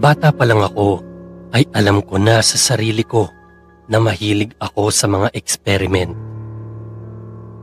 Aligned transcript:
Bata 0.00 0.32
pa 0.32 0.48
lang 0.48 0.64
ako 0.64 1.04
ay 1.52 1.68
alam 1.76 2.00
ko 2.00 2.16
na 2.16 2.40
sa 2.40 2.56
sarili 2.56 3.04
ko 3.04 3.28
na 3.84 4.00
mahilig 4.00 4.56
ako 4.56 4.88
sa 4.88 5.04
mga 5.04 5.28
experiment. 5.36 6.16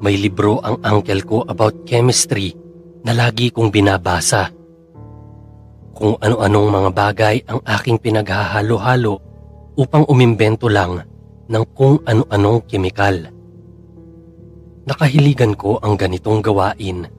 May 0.05 0.21
libro 0.21 0.61
ang 0.61 0.77
uncle 0.85 1.25
ko 1.25 1.41
about 1.49 1.81
chemistry 1.89 2.53
na 3.01 3.17
lagi 3.17 3.49
kong 3.49 3.73
binabasa. 3.73 4.53
Kung 5.97 6.13
ano-anong 6.21 6.67
mga 6.69 6.89
bagay 6.93 7.35
ang 7.49 7.57
aking 7.65 7.97
pinaghahalo-halo 8.05 9.17
upang 9.73 10.05
umimbento 10.05 10.69
lang 10.69 11.01
ng 11.49 11.63
kung 11.73 12.05
ano-anong 12.05 12.69
kemikal. 12.69 13.17
Nakahiligan 14.85 15.57
ko 15.57 15.81
ang 15.81 15.97
ganitong 15.97 16.45
gawain 16.45 17.09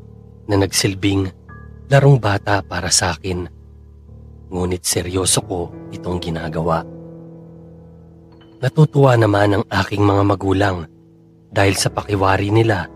na 0.47 0.55
nagsilbing 0.55 1.27
larong 1.91 2.23
bata 2.23 2.63
para 2.63 2.87
sa 2.87 3.19
akin. 3.19 3.58
Ngunit 4.49 4.81
seryoso 4.85 5.45
ko 5.45 5.61
itong 5.93 6.19
ginagawa. 6.25 6.81
Natutuwa 8.59 9.15
naman 9.15 9.61
ang 9.61 9.65
aking 9.71 10.03
mga 10.03 10.23
magulang 10.25 10.79
dahil 11.53 11.75
sa 11.79 11.93
pakiwari 11.93 12.51
nila 12.51 12.91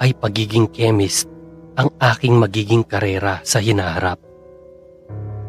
ay 0.00 0.16
pagiging 0.16 0.70
chemist 0.70 1.28
ang 1.74 1.90
aking 1.98 2.38
magiging 2.38 2.86
karera 2.86 3.42
sa 3.42 3.58
hinaharap. 3.58 4.22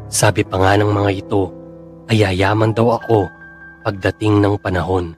Sabi 0.10 0.42
pa 0.42 0.58
nga 0.58 0.74
ng 0.78 0.90
mga 0.90 1.12
ito 1.14 1.54
ay 2.10 2.26
yayaman 2.26 2.74
daw 2.74 2.98
ako 2.98 3.30
pagdating 3.86 4.42
ng 4.42 4.58
panahon. 4.58 5.14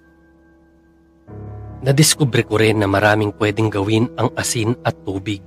Nadiskubre 1.83 2.43
ko 2.43 2.59
rin 2.59 2.83
na 2.83 2.87
maraming 2.89 3.31
pwedeng 3.39 3.71
gawin 3.71 4.11
ang 4.19 4.33
asin 4.35 4.75
at 4.83 4.97
tubig. 5.07 5.39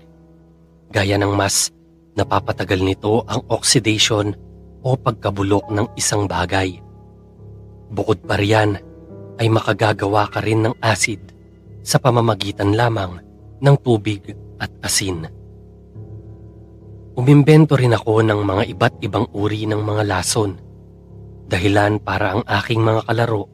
Gaya 0.88 1.20
ng 1.20 1.36
mas 1.36 1.68
napapatagal 2.16 2.80
nito 2.80 3.22
ang 3.28 3.44
oxidation 3.52 4.33
o 4.81 4.97
pagkabulok 4.97 5.73
ng 5.73 5.86
isang 5.97 6.25
bagay. 6.25 6.81
Bukod 7.91 8.23
pa 8.25 8.39
riyan 8.39 8.78
ay 9.41 9.47
makagagawa 9.48 10.28
ka 10.28 10.41
rin 10.45 10.69
ng 10.69 10.75
acid 10.81 11.33
sa 11.81 11.97
pamamagitan 11.97 12.77
lamang 12.77 13.20
ng 13.61 13.77
tubig 13.81 14.36
at 14.61 14.70
asin. 14.84 15.28
Umimbento 17.17 17.77
rin 17.77 17.92
ako 17.92 18.25
ng 18.25 18.41
mga 18.47 18.62
iba't 18.73 18.95
ibang 19.05 19.27
uri 19.34 19.69
ng 19.69 19.81
mga 19.83 20.03
lason. 20.06 20.56
Dahilan 21.51 21.98
para 22.01 22.39
ang 22.39 22.42
aking 22.47 22.81
mga 22.81 23.05
kalaro 23.11 23.51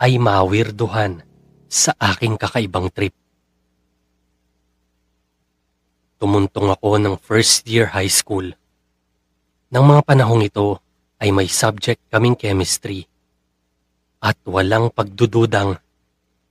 ay 0.00 0.16
mawirduhan 0.16 1.20
sa 1.68 1.92
aking 2.00 2.40
kakaibang 2.40 2.88
trip. 2.90 3.12
Tumuntong 6.16 6.72
ako 6.72 6.96
ng 6.96 7.14
first 7.20 7.68
year 7.68 7.92
high 7.92 8.08
school 8.08 8.56
Nang 9.76 9.92
mga 9.92 10.08
panahong 10.08 10.40
ito 10.40 10.80
ay 11.20 11.36
may 11.36 11.52
subject 11.52 12.00
kaming 12.08 12.32
chemistry. 12.32 13.04
At 14.24 14.40
walang 14.48 14.88
pagdududang 14.88 15.76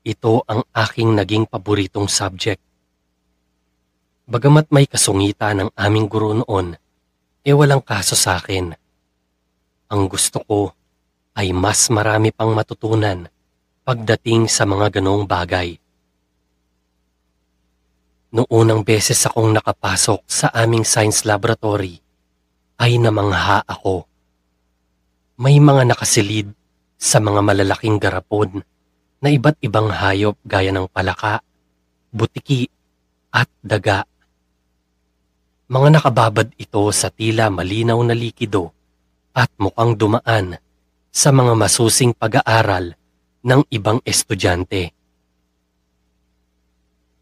ito 0.06 0.46
ang 0.46 0.62
aking 0.70 1.18
naging 1.18 1.50
paboritong 1.50 2.06
subject. 2.06 2.62
Bagamat 4.30 4.70
may 4.70 4.86
kasungita 4.86 5.58
ng 5.58 5.74
aming 5.74 6.06
guro 6.06 6.38
noon, 6.38 6.78
e 7.42 7.50
walang 7.50 7.82
kaso 7.82 8.14
sa 8.14 8.38
akin. 8.38 8.78
Ang 9.90 10.02
gusto 10.06 10.46
ko 10.46 10.70
ay 11.34 11.50
mas 11.50 11.90
marami 11.90 12.30
pang 12.30 12.54
matutunan 12.54 13.26
pagdating 13.82 14.46
sa 14.46 14.70
mga 14.70 15.02
ganong 15.02 15.26
bagay. 15.26 15.82
Noong 18.38 18.54
unang 18.54 18.86
beses 18.86 19.18
akong 19.26 19.50
nakapasok 19.50 20.22
sa 20.30 20.54
aming 20.54 20.86
science 20.86 21.26
laboratory, 21.26 22.05
ay 22.80 23.00
namangha 23.00 23.64
ako. 23.64 24.08
May 25.40 25.60
mga 25.60 25.92
nakasilid 25.92 26.52
sa 26.96 27.20
mga 27.20 27.44
malalaking 27.44 28.00
garapon 28.00 28.64
na 29.20 29.28
iba't 29.32 29.60
ibang 29.64 29.92
hayop 29.92 30.40
gaya 30.44 30.72
ng 30.72 30.88
palaka, 30.92 31.44
butiki 32.12 32.68
at 33.32 33.52
daga. 33.60 34.08
Mga 35.66 36.00
nakababad 36.00 36.48
ito 36.56 36.84
sa 36.94 37.10
tila 37.12 37.52
malinaw 37.52 37.98
na 38.06 38.16
likido 38.16 38.72
at 39.36 39.52
mukhang 39.60 39.98
dumaan 39.98 40.56
sa 41.12 41.32
mga 41.32 41.54
masusing 41.58 42.16
pag-aaral 42.16 42.96
ng 43.44 43.62
ibang 43.72 44.00
estudyante. 44.06 44.96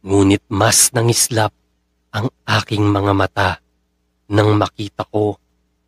Ngunit 0.03 0.43
mas 0.51 0.91
nangislap 0.91 1.55
ang 2.13 2.27
aking 2.45 2.83
mga 2.83 3.13
mata 3.15 3.51
nang 4.29 4.53
makita 4.59 5.07
ko 5.07 5.39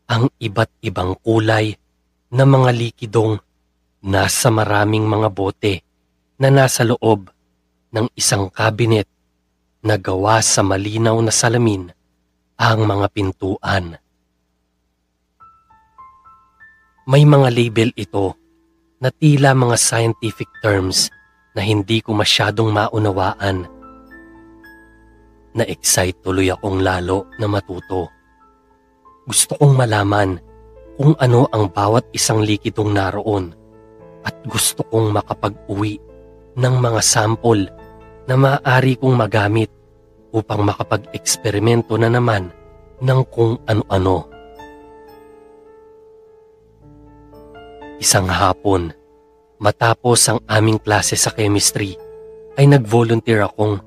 ang 0.06 0.30
iba't 0.38 0.72
ibang 0.86 1.18
kulay 1.22 1.74
na 2.30 2.44
mga 2.46 2.70
likidong 2.74 3.42
nasa 4.06 4.54
maraming 4.54 5.06
mga 5.06 5.30
bote 5.34 5.82
na 6.38 6.54
nasa 6.54 6.86
loob 6.86 7.32
ng 7.90 8.08
isang 8.14 8.52
kabinet 8.52 9.10
na 9.82 9.98
gawa 9.98 10.42
sa 10.42 10.62
malinaw 10.62 11.18
na 11.22 11.34
salamin 11.34 11.90
ang 12.58 12.80
mga 12.86 13.08
pintuan. 13.14 13.98
May 17.06 17.22
mga 17.22 17.50
label 17.54 17.90
ito 17.94 18.34
na 18.98 19.14
tila 19.14 19.54
mga 19.54 19.78
scientific 19.78 20.50
terms 20.66 21.14
na 21.54 21.62
hindi 21.62 22.02
ko 22.02 22.18
masyadong 22.18 22.74
maunawaan. 22.74 23.70
Na-excite 25.56 26.20
tuloy 26.26 26.52
akong 26.52 26.82
lalo 26.82 27.32
na 27.40 27.48
matuto. 27.48 28.12
Gusto 29.25 29.58
kong 29.58 29.74
malaman 29.74 30.38
kung 31.02 31.18
ano 31.18 31.50
ang 31.50 31.74
bawat 31.74 32.06
isang 32.13 32.46
likidong 32.46 32.94
naroon 32.94 33.58
at 34.22 34.38
gusto 34.46 34.86
kong 34.86 35.18
makapag-uwi 35.18 35.97
ng 36.53 36.75
mga 36.78 37.02
sample 37.02 37.66
na 38.30 38.38
maaari 38.38 38.94
kong 39.02 39.18
magamit 39.18 39.74
upang 40.30 40.62
makapag-eksperimento 40.62 41.97
na 41.97 42.14
naman 42.14 42.53
ng 43.02 43.22
kung 43.34 43.58
ano-ano. 43.66 44.30
Isang 47.97 48.30
hapon, 48.30 48.94
matapos 49.58 50.22
ang 50.30 50.40
aming 50.46 50.78
klase 50.78 51.18
sa 51.18 51.34
chemistry, 51.34 51.97
ay 52.62 52.69
nag-volunteer 52.69 53.41
akong 53.41 53.81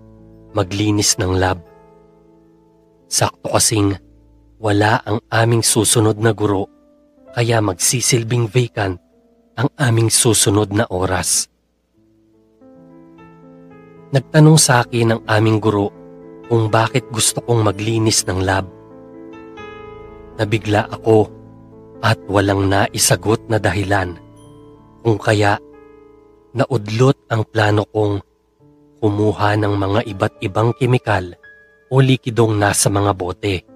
maglinis 0.51 1.15
ng 1.23 1.39
lab. 1.39 1.63
Sakto 3.07 3.55
kasing 3.55 4.08
wala 4.59 4.99
ang 5.07 5.23
aming 5.31 5.63
susunod 5.63 6.19
na 6.19 6.35
guro 6.35 6.67
kaya 7.31 7.63
magsisilbing 7.63 8.51
vacant 8.51 8.99
ang 9.55 9.71
aming 9.79 10.11
susunod 10.11 10.75
na 10.75 10.87
oras. 10.91 11.47
Nagtanong 14.11 14.59
sa 14.59 14.83
akin 14.83 15.15
ang 15.15 15.23
aming 15.31 15.63
guro 15.63 15.95
kung 16.51 16.67
bakit 16.73 17.07
gusto 17.15 17.39
kong 17.45 17.71
maglinis 17.71 18.27
ng 18.27 18.41
lab. 18.43 18.67
Nabigla 20.39 20.91
ako 20.91 21.31
at 22.03 22.19
walang 22.27 22.67
naisagot 22.67 23.47
na 23.47 23.63
dahilan 23.63 24.19
kung 25.03 25.19
kaya 25.19 25.59
naudlot 26.55 27.19
ang 27.31 27.47
plano 27.47 27.87
kong 27.91 28.23
kumuha 28.99 29.55
ng 29.55 29.75
mga 29.79 30.01
iba't 30.11 30.35
ibang 30.43 30.75
kemikal 30.75 31.35
o 31.91 32.03
likidong 32.03 32.59
nasa 32.59 32.91
mga 32.91 33.13
bote 33.15 33.68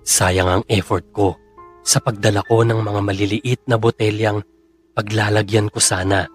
Sayang 0.00 0.48
ang 0.48 0.64
effort 0.66 1.04
ko 1.12 1.36
sa 1.84 2.00
pagdala 2.00 2.44
ko 2.44 2.64
ng 2.64 2.80
mga 2.80 3.00
maliliit 3.00 3.60
na 3.68 3.76
botelyang 3.76 4.40
paglalagyan 4.96 5.68
ko 5.68 5.80
sana. 5.80 6.28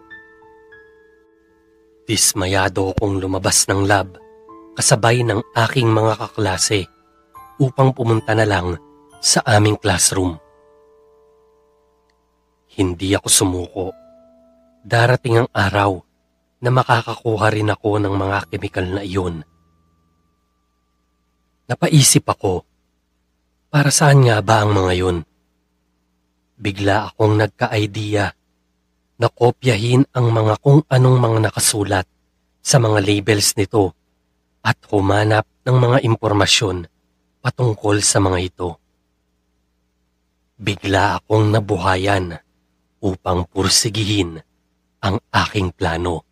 Dismayado 2.05 2.93
akong 2.93 3.17
lumabas 3.17 3.65
ng 3.65 3.81
lab 3.85 4.17
kasabay 4.77 5.25
ng 5.25 5.41
aking 5.55 5.89
mga 5.89 6.13
kaklase 6.19 6.85
upang 7.57 7.95
pumunta 7.95 8.35
na 8.35 8.45
lang 8.45 8.77
sa 9.23 9.41
aming 9.47 9.79
classroom. 9.79 10.37
Hindi 12.75 13.15
ako 13.15 13.27
sumuko. 13.31 13.85
Darating 14.85 15.41
ang 15.41 15.49
araw 15.49 15.97
na 16.61 16.69
makakakuha 16.69 17.47
rin 17.55 17.71
ako 17.71 18.03
ng 18.03 18.13
mga 18.13 18.37
kemikal 18.51 18.85
na 18.85 19.01
iyon. 19.01 19.41
Napaisip 21.65 22.27
ako 22.29 22.74
para 23.75 23.91
saan 23.91 24.23
nga 24.23 24.39
ba 24.39 24.63
ang 24.63 24.71
mga 24.71 24.93
yun? 25.03 25.17
Bigla 26.55 27.11
akong 27.11 27.35
nagka-idea 27.35 28.31
na 29.19 29.27
kopyahin 29.27 30.07
ang 30.15 30.31
mga 30.31 30.63
kung 30.63 30.87
anong 30.87 31.17
mga 31.19 31.51
nakasulat 31.51 32.07
sa 32.63 32.79
mga 32.79 33.03
labels 33.03 33.51
nito 33.59 33.91
at 34.63 34.79
humanap 34.87 35.43
ng 35.67 35.75
mga 35.75 36.07
impormasyon 36.07 36.87
patungkol 37.43 37.99
sa 37.99 38.23
mga 38.23 38.39
ito. 38.47 38.79
Bigla 40.55 41.19
akong 41.19 41.51
nabuhayan 41.51 42.31
upang 43.03 43.43
pursigihin 43.43 44.39
ang 45.03 45.19
aking 45.35 45.75
plano. 45.75 46.23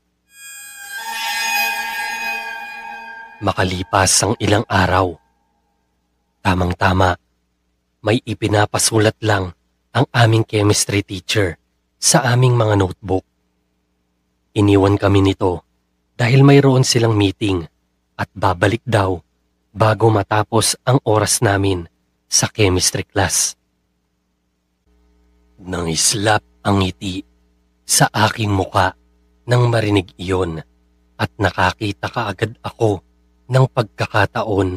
Makalipas 3.43 4.15
ang 4.23 4.33
ilang 4.39 4.63
araw, 4.71 5.11
tamang-tama 6.39 7.19
may 8.03 8.19
ipinapasulat 8.19 9.15
lang 9.23 9.55
ang 9.95 10.05
aming 10.11 10.43
chemistry 10.43 11.07
teacher 11.07 11.55
sa 11.95 12.27
aming 12.35 12.51
mga 12.59 12.75
notebook. 12.83 13.23
Iniwan 14.59 14.99
kami 14.99 15.23
nito 15.23 15.63
dahil 16.19 16.43
mayroon 16.43 16.83
silang 16.83 17.15
meeting 17.15 17.63
at 18.19 18.27
babalik 18.35 18.83
daw 18.83 19.23
bago 19.71 20.11
matapos 20.11 20.75
ang 20.83 20.99
oras 21.07 21.39
namin 21.39 21.87
sa 22.27 22.51
chemistry 22.51 23.07
class. 23.07 23.55
Nang 25.63 25.87
islap 25.87 26.43
ang 26.59 26.83
ngiti 26.83 27.23
sa 27.87 28.11
aking 28.11 28.51
muka 28.51 28.99
nang 29.47 29.71
marinig 29.71 30.11
iyon 30.19 30.59
at 31.15 31.31
nakakita 31.39 32.11
kaagad 32.11 32.59
ako 32.59 32.99
ng 33.47 33.65
pagkakataon 33.71 34.75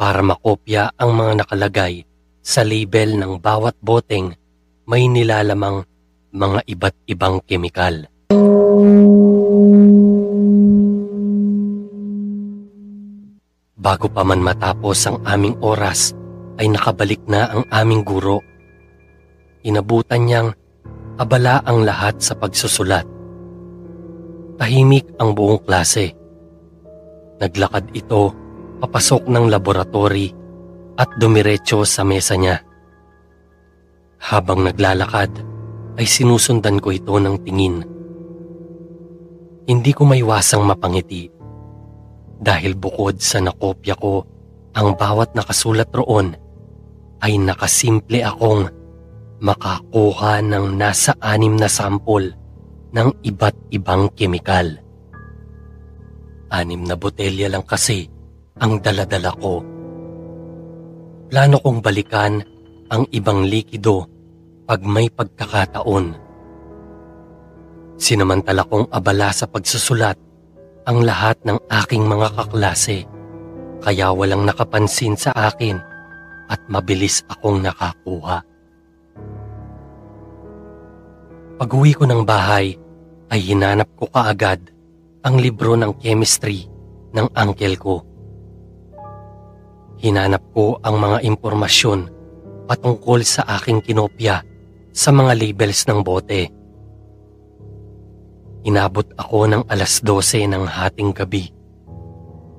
para 0.00 0.24
makopya 0.24 0.88
ang 0.96 1.12
mga 1.12 1.44
nakalagay 1.44 2.08
sa 2.42 2.66
label 2.66 3.14
ng 3.16 3.38
bawat 3.38 3.78
boteng 3.78 4.34
may 4.90 5.06
nilalamang 5.06 5.86
mga 6.34 6.60
iba't 6.66 6.96
ibang 7.06 7.38
kemikal. 7.46 8.10
Bago 13.82 14.06
pa 14.10 14.22
man 14.26 14.42
matapos 14.42 15.06
ang 15.06 15.22
aming 15.26 15.58
oras, 15.62 16.14
ay 16.58 16.70
nakabalik 16.70 17.22
na 17.30 17.50
ang 17.50 17.64
aming 17.70 18.02
guro. 18.02 18.42
Inabutan 19.62 20.26
niyang 20.26 20.48
abala 21.18 21.62
ang 21.62 21.86
lahat 21.86 22.18
sa 22.22 22.34
pagsusulat. 22.34 23.06
Tahimik 24.58 25.06
ang 25.18 25.34
buong 25.34 25.62
klase. 25.62 26.14
Naglakad 27.42 27.90
ito 27.94 28.34
papasok 28.82 29.26
ng 29.30 29.50
laboratory 29.50 30.41
at 30.96 31.08
dumiretso 31.16 31.84
sa 31.86 32.02
mesa 32.04 32.36
niya. 32.36 32.60
Habang 34.22 34.66
naglalakad, 34.66 35.30
ay 36.00 36.06
sinusundan 36.08 36.80
ko 36.80 36.88
ito 36.88 37.12
ng 37.20 37.36
tingin. 37.44 37.84
Hindi 39.68 39.92
ko 39.92 40.08
maiwasang 40.08 40.64
mapangiti 40.64 41.28
dahil 42.42 42.74
bukod 42.74 43.22
sa 43.22 43.38
nakopya 43.38 43.94
ko, 43.94 44.26
ang 44.74 44.98
bawat 44.98 45.38
nakasulat 45.38 45.94
roon 45.94 46.34
ay 47.22 47.38
nakasimple 47.38 48.18
akong 48.26 48.66
makakuha 49.38 50.42
ng 50.42 50.74
nasa 50.74 51.14
anim 51.22 51.54
na 51.54 51.70
sampol 51.70 52.34
ng 52.90 53.08
iba't 53.22 53.54
ibang 53.70 54.10
kemikal. 54.18 54.66
Anim 56.50 56.82
na 56.82 56.98
botelya 56.98 57.46
lang 57.46 57.62
kasi 57.62 58.10
ang 58.58 58.82
daladala 58.82 59.30
ko. 59.38 59.62
Plano 61.32 61.56
kong 61.64 61.80
balikan 61.80 62.44
ang 62.92 63.08
ibang 63.08 63.48
likido 63.48 64.04
pag 64.68 64.84
may 64.84 65.08
pagkakataon. 65.08 66.12
Sinamantala 67.96 68.68
kong 68.68 68.92
abala 68.92 69.32
sa 69.32 69.48
pagsusulat 69.48 70.20
ang 70.84 71.00
lahat 71.00 71.40
ng 71.48 71.56
aking 71.72 72.04
mga 72.04 72.36
kaklase 72.36 73.08
kaya 73.80 74.12
walang 74.12 74.44
nakapansin 74.44 75.16
sa 75.16 75.32
akin 75.32 75.80
at 76.52 76.60
mabilis 76.68 77.24
akong 77.32 77.64
nakakuha. 77.64 78.44
Pag-uwi 81.56 81.96
ko 81.96 82.04
ng 82.04 82.28
bahay 82.28 82.76
ay 83.32 83.40
hinanap 83.40 83.88
ko 83.96 84.04
kaagad 84.12 84.68
ang 85.24 85.40
libro 85.40 85.80
ng 85.80 85.96
chemistry 85.96 86.68
ng 87.16 87.24
uncle 87.32 87.76
ko. 87.80 88.11
Hinanap 90.02 90.42
ko 90.50 90.82
ang 90.82 90.98
mga 90.98 91.22
impormasyon 91.22 92.10
patungkol 92.66 93.22
sa 93.22 93.46
aking 93.58 93.80
kinopya 93.86 94.42
sa 94.90 95.14
mga 95.14 95.32
labels 95.38 95.86
ng 95.86 96.02
bote 96.02 96.62
Inabot 98.62 99.02
ako 99.18 99.50
ng 99.50 99.62
alas 99.66 99.98
12 100.06 100.46
ng 100.46 100.64
hating 100.70 101.10
gabi. 101.10 101.50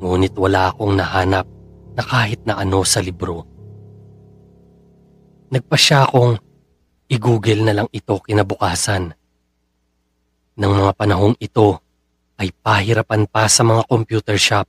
Ngunit 0.04 0.36
wala 0.36 0.68
akong 0.68 1.00
nahanap 1.00 1.48
na 1.96 2.04
kahit 2.04 2.44
na 2.44 2.60
ano 2.60 2.84
sa 2.84 3.00
libro. 3.00 3.48
Nagpasya 5.48 6.12
akong 6.12 6.36
i-google 7.08 7.64
na 7.64 7.72
lang 7.80 7.88
ito 7.96 8.20
kinabukasan. 8.20 9.16
Nang 10.60 10.74
mga 10.76 10.92
panahong 10.92 11.40
ito 11.40 11.80
ay 12.36 12.52
pahirapan 12.52 13.24
pa 13.24 13.48
sa 13.48 13.64
mga 13.64 13.88
computer 13.88 14.36
shop 14.36 14.68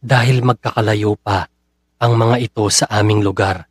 dahil 0.00 0.40
magkakalayo 0.40 1.20
pa 1.20 1.52
ang 1.96 2.12
mga 2.12 2.36
ito 2.44 2.68
sa 2.68 2.84
aming 2.92 3.24
lugar 3.24 3.64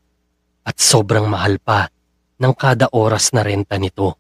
at 0.65 0.75
sobrang 0.81 1.29
mahal 1.29 1.61
pa 1.61 1.85
ng 2.41 2.53
kada 2.57 2.89
oras 2.89 3.29
na 3.37 3.45
renta 3.45 3.77
nito. 3.77 4.17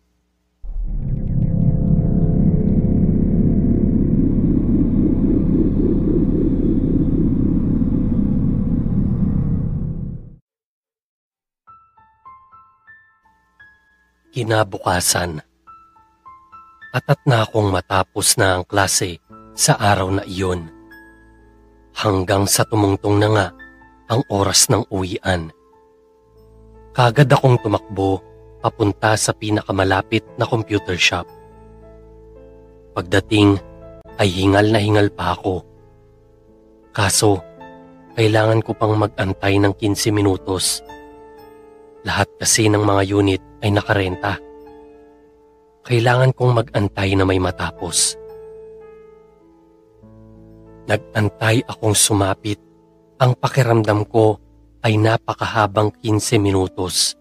Kinabukasan. 14.35 15.39
Atat 16.91 17.19
na 17.23 17.47
akong 17.47 17.71
matapos 17.71 18.35
na 18.35 18.59
ang 18.59 18.63
klase 18.67 19.17
sa 19.55 19.79
araw 19.79 20.11
na 20.11 20.23
iyon. 20.27 20.67
Hanggang 21.95 22.43
sa 22.43 22.67
tumungtong 22.67 23.15
na 23.15 23.29
nga 23.31 23.47
ang 24.09 24.21
oras 24.29 24.69
ng 24.69 24.85
uwian. 24.93 25.49
Kagad 26.95 27.27
akong 27.27 27.59
tumakbo 27.59 28.21
papunta 28.63 29.13
sa 29.19 29.35
pinakamalapit 29.35 30.25
na 30.39 30.47
computer 30.47 30.97
shop. 30.97 31.27
Pagdating 32.95 33.59
ay 34.15 34.29
hingal 34.31 34.71
na 34.71 34.79
hingal 34.79 35.11
pa 35.11 35.35
ako. 35.35 35.61
Kaso, 36.95 37.43
kailangan 38.15 38.63
ko 38.63 38.71
pang 38.71 38.95
mag-antay 38.95 39.59
ng 39.59 39.75
15 39.75 40.15
minutos. 40.15 40.79
Lahat 42.07 42.31
kasi 42.39 42.71
ng 42.71 42.79
mga 42.79 43.03
unit 43.11 43.41
ay 43.59 43.75
nakarenta. 43.75 44.39
Kailangan 45.85 46.31
kong 46.33 46.51
mag-antay 46.63 47.13
na 47.13 47.27
may 47.27 47.37
matapos. 47.37 48.15
Nag-antay 50.89 51.65
akong 51.67 51.93
sumapit. 51.93 52.64
Ang 53.25 53.33
pakiramdam 53.41 54.05
ko 54.05 54.37
ay 54.85 55.01
napakahabang 55.01 55.89
15 55.97 56.37
minutos. 56.37 57.17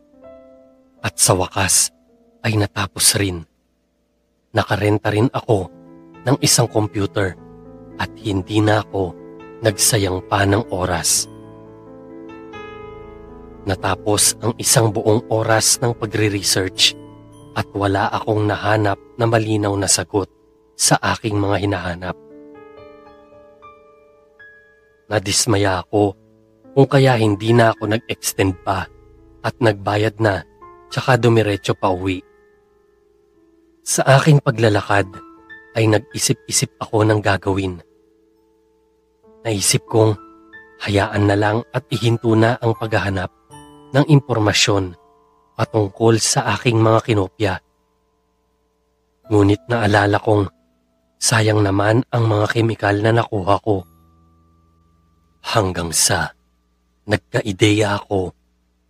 At 1.01 1.17
sa 1.17 1.33
wakas 1.33 1.97
ay 2.45 2.61
natapos 2.61 3.17
rin. 3.17 3.41
Nakarenta 4.53 5.09
rin 5.09 5.33
ako 5.33 5.73
ng 6.29 6.37
isang 6.45 6.69
computer 6.69 7.33
at 7.97 8.13
hindi 8.21 8.61
na 8.61 8.85
ako 8.85 9.17
nagsayang 9.65 10.21
pa 10.29 10.45
ng 10.45 10.69
oras. 10.69 11.25
Natapos 13.65 14.37
ang 14.45 14.53
isang 14.61 14.93
buong 14.93 15.25
oras 15.33 15.81
ng 15.81 15.97
pagre-research 15.97 17.01
at 17.57 17.65
wala 17.73 18.13
akong 18.13 18.45
nahanap 18.45 19.01
na 19.17 19.25
malinaw 19.25 19.73
na 19.73 19.89
sagot 19.89 20.29
sa 20.77 21.01
aking 21.01 21.41
mga 21.41 21.65
hinahanap. 21.65 22.17
Nadismaya 25.09 25.85
ako 25.85 26.17
kung 26.75 26.87
kaya 26.89 27.15
hindi 27.21 27.53
na 27.55 27.71
ako 27.71 27.95
nag-extend 27.95 28.57
pa 28.65 28.89
at 29.45 29.55
nagbayad 29.61 30.19
na 30.19 30.43
tsaka 30.89 31.21
dumiretso 31.21 31.77
pa 31.77 31.93
uwi. 31.93 32.25
Sa 33.85 34.01
aking 34.17 34.41
paglalakad 34.41 35.07
ay 35.77 35.85
nag-isip-isip 35.91 36.73
ako 36.81 37.05
ng 37.05 37.21
gagawin. 37.21 37.85
Naisip 39.45 39.85
kong 39.85 40.17
hayaan 40.81 41.29
na 41.29 41.37
lang 41.37 41.61
at 41.71 41.85
ihinto 41.93 42.33
na 42.33 42.57
ang 42.65 42.73
paghahanap 42.73 43.29
ng 43.93 44.05
impormasyon 44.09 44.97
patungkol 45.55 46.19
sa 46.19 46.57
aking 46.59 46.81
mga 46.81 47.01
kinopya. 47.05 47.55
Ngunit 49.31 49.63
naalala 49.71 50.19
kong 50.19 50.51
sayang 51.21 51.63
naman 51.63 52.03
ang 52.11 52.25
mga 52.27 52.47
kemikal 52.51 52.97
na 53.01 53.15
nakuha 53.15 53.57
ko. 53.63 53.87
Hanggang 55.45 55.93
sa 55.93 56.33
nagkaideya 57.05 58.01
ako 58.01 58.33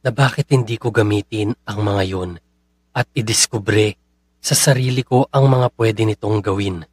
na 0.06 0.14
bakit 0.14 0.54
hindi 0.54 0.78
ko 0.78 0.94
gamitin 0.94 1.50
ang 1.66 1.82
mga 1.82 2.02
yon 2.06 2.30
at 2.94 3.10
idiskubre 3.10 3.98
sa 4.38 4.54
sarili 4.54 5.02
ko 5.02 5.26
ang 5.34 5.50
mga 5.50 5.72
pwede 5.74 6.06
nitong 6.06 6.38
gawin. 6.38 6.86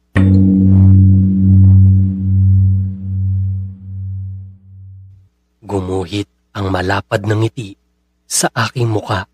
Gumuhit 5.62 6.26
ang 6.58 6.66
malapad 6.72 7.22
ng 7.22 7.46
ngiti 7.46 7.78
sa 8.26 8.50
aking 8.50 8.90
muka 8.90 9.30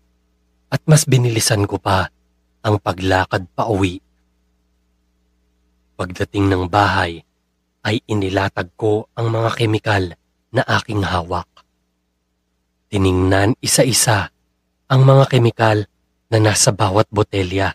at 0.69 0.81
mas 0.85 1.09
binilisan 1.09 1.65
ko 1.65 1.81
pa 1.81 2.11
ang 2.61 2.77
paglakad 2.77 3.49
pa 3.57 3.65
uwi. 3.65 3.97
Pagdating 5.97 6.45
ng 6.53 6.63
bahay 6.69 7.25
ay 7.85 8.03
inilatag 8.07 8.73
ko 8.75 9.07
ang 9.15 9.31
mga 9.31 9.49
kemikal 9.55 10.03
na 10.51 10.61
aking 10.65 11.05
hawak. 11.05 11.47
Tiningnan 12.89 13.53
isa-isa 13.61 14.33
ang 14.89 15.01
mga 15.05 15.29
kemikal 15.29 15.85
na 16.33 16.37
nasa 16.41 16.73
bawat 16.73 17.05
botelya. 17.13 17.73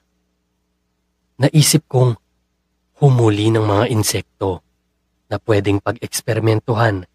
Naisip 1.38 1.86
kong 1.86 2.18
humuli 2.98 3.50
ng 3.54 3.62
mga 3.62 3.84
insekto 3.94 4.62
na 5.30 5.38
pwedeng 5.38 5.78
pag-eksperimentuhan 5.78 7.06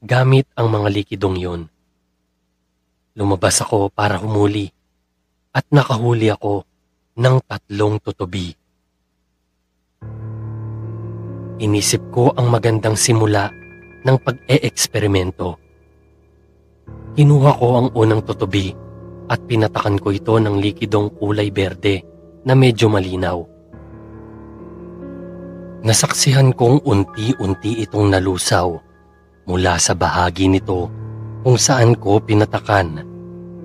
gamit 0.00 0.48
ang 0.56 0.68
mga 0.72 0.88
likidong 0.92 1.36
yun. 1.36 1.62
Lumabas 3.16 3.60
ako 3.60 3.92
para 3.92 4.20
humuli 4.20 4.68
at 5.52 5.64
nakahuli 5.68 6.32
ako 6.32 6.64
ng 7.16 7.36
tatlong 7.44 8.00
tutubi. 8.00 8.59
Inisip 11.60 12.08
ko 12.08 12.32
ang 12.32 12.48
magandang 12.48 12.96
simula 12.96 13.52
ng 14.00 14.16
pag-e-eksperimento. 14.24 15.60
Kinuha 17.12 17.52
ko 17.60 17.68
ang 17.76 17.88
unang 17.92 18.24
tutubi 18.24 18.72
at 19.28 19.44
pinatakan 19.44 20.00
ko 20.00 20.08
ito 20.08 20.40
ng 20.40 20.56
likidong 20.56 21.12
kulay 21.20 21.52
berde 21.52 22.00
na 22.48 22.56
medyo 22.56 22.88
malinaw. 22.88 23.44
Nasaksihan 25.84 26.56
kong 26.56 26.80
unti-unti 26.80 27.84
itong 27.84 28.08
nalusaw 28.08 28.80
mula 29.44 29.76
sa 29.76 29.92
bahagi 29.92 30.48
nito 30.48 30.88
kung 31.44 31.60
saan 31.60 31.92
ko 31.92 32.24
pinatakan 32.24 33.04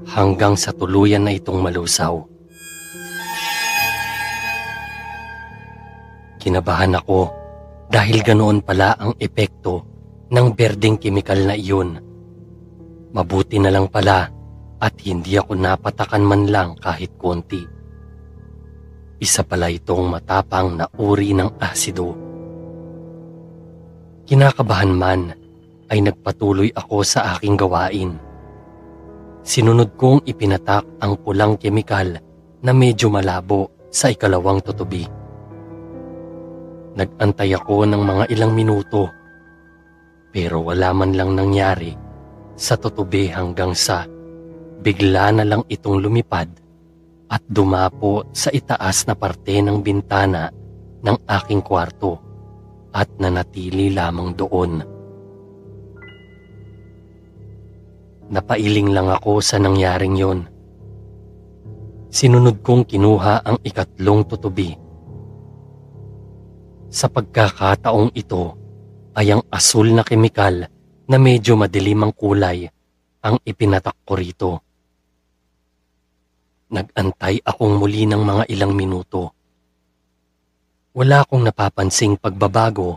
hanggang 0.03 0.59
sa 0.59 0.75
tuluyan 0.75 1.23
na 1.23 1.31
itong 1.31 1.63
malusaw. 1.63 2.19
Kinabahan 6.43 6.99
ako 6.99 7.44
dahil 7.89 8.21
ganoon 8.25 8.65
pala 8.65 8.97
ang 8.97 9.13
epekto 9.21 9.85
ng 10.29 10.47
berdeng 10.57 10.97
kemikal 10.97 11.37
na 11.37 11.53
iyon. 11.53 12.01
Mabuti 13.13 13.61
na 13.61 13.71
lang 13.71 13.87
pala 13.87 14.27
at 14.81 14.93
hindi 15.05 15.39
ako 15.39 15.55
napatakan 15.55 16.23
man 16.25 16.49
lang 16.49 16.75
kahit 16.75 17.15
konti. 17.15 17.63
Isa 19.21 19.47
pala 19.47 19.71
itong 19.71 20.11
matapang 20.11 20.75
na 20.75 20.85
uri 20.99 21.31
ng 21.31 21.55
asido. 21.61 22.11
Kinakabahan 24.25 24.91
man 24.91 25.21
ay 25.87 26.01
nagpatuloy 26.01 26.73
ako 26.73 27.05
sa 27.05 27.37
aking 27.37 27.55
gawain. 27.55 28.17
Sinunod 29.45 29.93
kong 29.95 30.25
ipinatak 30.25 30.83
ang 30.99 31.21
pulang 31.21 31.55
kemikal 31.55 32.17
na 32.65 32.71
medyo 32.73 33.13
malabo 33.13 33.69
sa 33.93 34.09
ikalawang 34.09 34.59
tutubi. 34.65 35.05
Nagantay 36.95 37.51
ako 37.51 37.83
ng 37.91 38.01
mga 38.01 38.23
ilang 38.31 38.55
minuto 38.55 39.11
pero 40.35 40.63
wala 40.63 40.95
man 40.95 41.15
lang 41.15 41.31
nangyari 41.35 41.95
sa 42.55 42.75
tutubi 42.75 43.31
hanggang 43.31 43.71
sa 43.71 44.03
bigla 44.83 45.31
na 45.31 45.43
lang 45.47 45.63
itong 45.67 46.03
lumipad 46.03 46.47
at 47.31 47.43
dumapo 47.47 48.27
sa 48.35 48.51
itaas 48.51 49.07
na 49.07 49.15
parte 49.15 49.59
ng 49.59 49.79
bintana 49.79 50.51
ng 51.03 51.17
aking 51.23 51.63
kwarto 51.63 52.19
at 52.95 53.11
nanatili 53.19 53.91
lamang 53.91 54.31
doon. 54.35 54.83
Napailing 58.31 58.95
lang 58.95 59.11
ako 59.11 59.43
sa 59.43 59.59
nangyaring 59.59 60.15
yon. 60.15 60.39
Sinunod 62.07 62.63
kong 62.63 62.87
kinuha 62.87 63.43
ang 63.43 63.59
ikatlong 63.63 64.23
tutubi 64.27 64.84
sa 66.95 67.11
pagkakataong 67.11 68.15
ito 68.15 68.55
ay 69.19 69.35
ang 69.35 69.43
asul 69.51 69.91
na 69.91 70.07
kemikal 70.07 70.63
na 71.11 71.17
medyo 71.19 71.59
madilim 71.59 72.07
ang 72.07 72.15
kulay 72.15 72.71
ang 73.19 73.35
ipinatak 73.43 73.99
ko 74.07 74.15
rito. 74.15 74.51
Nagantay 76.71 77.43
akong 77.43 77.75
muli 77.75 78.07
ng 78.07 78.23
mga 78.23 78.43
ilang 78.47 78.71
minuto. 78.71 79.35
Wala 80.95 81.27
akong 81.27 81.43
napapansing 81.43 82.15
pagbabago 82.15 82.89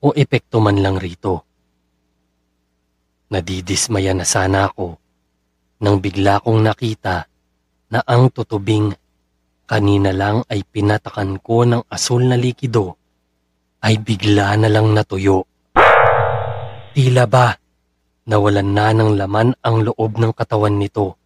o 0.00 0.08
epekto 0.16 0.64
man 0.64 0.80
lang 0.80 0.96
rito. 0.96 1.44
Nadidismaya 3.28 4.16
na 4.16 4.24
sana 4.24 4.72
ako 4.72 4.96
nang 5.84 6.00
bigla 6.00 6.40
kong 6.40 6.64
nakita 6.64 7.28
na 7.92 8.00
ang 8.08 8.32
tutubing 8.32 8.88
kanina 9.68 10.16
lang 10.16 10.40
ay 10.48 10.64
pinatakan 10.64 11.36
ko 11.44 11.68
ng 11.68 11.84
asul 11.92 12.24
na 12.24 12.40
likido 12.40 13.03
ay 13.84 14.00
bigla 14.00 14.56
na 14.56 14.72
lang 14.72 14.96
natuyo. 14.96 15.44
Tila 16.96 17.28
ba 17.28 17.52
nawalan 18.24 18.72
na 18.72 18.96
ng 18.96 19.20
laman 19.20 19.52
ang 19.60 19.84
loob 19.84 20.16
ng 20.16 20.32
katawan 20.32 20.80
nito 20.80 21.20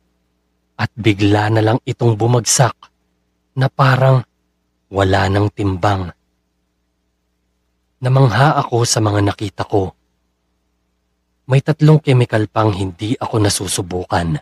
at 0.74 0.90
bigla 0.98 1.54
na 1.54 1.62
lang 1.62 1.78
itong 1.86 2.18
bumagsak 2.18 2.74
na 3.54 3.70
parang 3.70 4.26
wala 4.90 5.30
ng 5.30 5.46
timbang. 5.54 6.10
Namangha 8.02 8.58
ako 8.58 8.82
sa 8.86 8.98
mga 9.02 9.20
nakita 9.22 9.62
ko. 9.66 9.94
May 11.48 11.62
tatlong 11.62 12.02
kemikal 12.02 12.46
pang 12.50 12.74
hindi 12.74 13.14
ako 13.18 13.36
nasusubukan. 13.42 14.38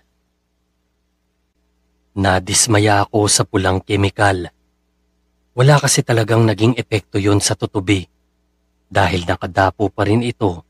Nadismaya 2.16 3.04
ako 3.04 3.28
sa 3.28 3.44
pulang 3.44 3.84
kemikal 3.84 4.55
wala 5.56 5.80
kasi 5.80 6.04
talagang 6.04 6.44
naging 6.44 6.76
epekto 6.76 7.16
yon 7.16 7.40
sa 7.40 7.56
tutubi 7.56 8.04
dahil 8.92 9.24
nakadapo 9.24 9.88
pa 9.88 10.04
rin 10.04 10.20
ito 10.20 10.60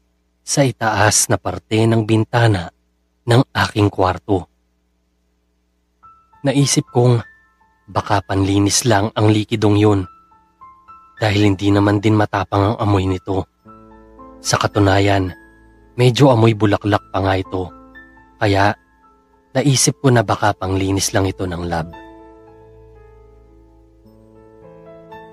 sa 0.47 0.63
itaas 0.63 1.27
na 1.27 1.43
parte 1.43 1.83
ng 1.83 2.07
bintana 2.07 2.71
ng 3.27 3.43
aking 3.51 3.91
kwarto. 3.91 4.47
Naisip 6.47 6.87
kong 6.95 7.19
baka 7.91 8.23
panlinis 8.23 8.87
lang 8.87 9.11
ang 9.19 9.27
likidong 9.27 9.75
yun 9.75 10.01
dahil 11.19 11.51
hindi 11.51 11.75
naman 11.75 11.99
din 11.99 12.15
matapang 12.15 12.71
ang 12.71 12.77
amoy 12.79 13.11
nito. 13.11 13.43
Sa 14.39 14.55
katunayan, 14.55 15.35
medyo 15.99 16.31
amoy 16.31 16.55
bulaklak 16.55 17.03
pa 17.11 17.19
nga 17.27 17.35
ito 17.35 17.75
kaya 18.39 18.71
naisip 19.51 19.99
ko 19.99 20.15
na 20.15 20.23
baka 20.23 20.55
panglinis 20.55 21.11
lang 21.11 21.27
ito 21.27 21.43
ng 21.43 21.67
lab. 21.67 22.06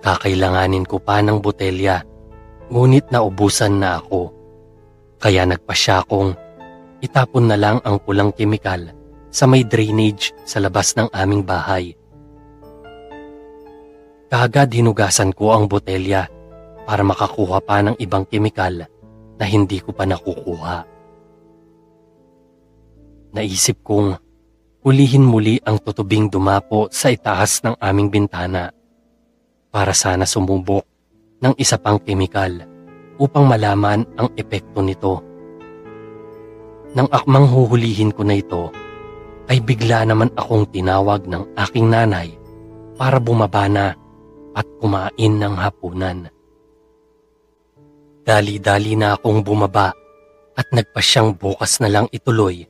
Kakailanganin 0.04 0.84
ko 0.84 1.00
pa 1.00 1.24
ng 1.24 1.40
botelya, 1.40 2.04
ngunit 2.68 3.08
naubusan 3.08 3.80
na 3.80 4.04
ako. 4.04 4.36
Kaya 5.16 5.48
nagpasya 5.48 6.04
kong 6.12 6.36
itapon 7.00 7.48
na 7.48 7.56
lang 7.56 7.80
ang 7.88 8.04
pulang 8.04 8.36
kemikal 8.36 8.92
sa 9.32 9.48
may 9.48 9.64
drainage 9.64 10.36
sa 10.44 10.60
labas 10.60 10.92
ng 11.00 11.08
aming 11.16 11.48
bahay. 11.48 11.96
Kaagad 14.28 14.76
hinugasan 14.76 15.32
ko 15.32 15.56
ang 15.56 15.72
botelya 15.72 16.28
para 16.84 17.00
makakuha 17.08 17.64
pa 17.64 17.80
ng 17.80 17.96
ibang 18.04 18.28
kemikal 18.28 18.84
na 19.40 19.46
hindi 19.48 19.80
ko 19.80 19.96
pa 19.96 20.04
nakukuha. 20.04 20.84
Naisip 23.40 23.80
kong 23.88 24.20
hulihin 24.84 25.24
muli 25.24 25.64
ang 25.64 25.80
tutubing 25.80 26.28
dumapo 26.28 26.92
sa 26.92 27.08
itaas 27.08 27.64
ng 27.64 27.80
aming 27.80 28.12
bintana 28.12 28.83
para 29.74 29.98
sana 29.98 30.30
sumubok 30.30 30.86
ng 31.42 31.58
isa 31.58 31.82
pang 31.82 31.98
kemikal 31.98 32.54
upang 33.18 33.50
malaman 33.50 34.06
ang 34.22 34.30
epekto 34.38 34.86
nito. 34.86 35.26
Nang 36.94 37.10
akmang 37.10 37.50
huhulihin 37.50 38.14
ko 38.14 38.22
na 38.22 38.38
ito, 38.38 38.70
ay 39.50 39.58
bigla 39.66 40.06
naman 40.06 40.30
akong 40.38 40.70
tinawag 40.70 41.26
ng 41.26 41.58
aking 41.58 41.90
nanay 41.90 42.30
para 42.94 43.18
bumaba 43.18 43.66
na 43.66 43.98
at 44.54 44.68
kumain 44.78 45.34
ng 45.42 45.56
hapunan. 45.58 46.30
Dali-dali 48.24 48.94
na 48.94 49.18
akong 49.18 49.42
bumaba 49.42 49.90
at 50.54 50.70
nagpasyang 50.70 51.34
bukas 51.34 51.82
na 51.82 51.90
lang 51.90 52.06
ituloy 52.14 52.62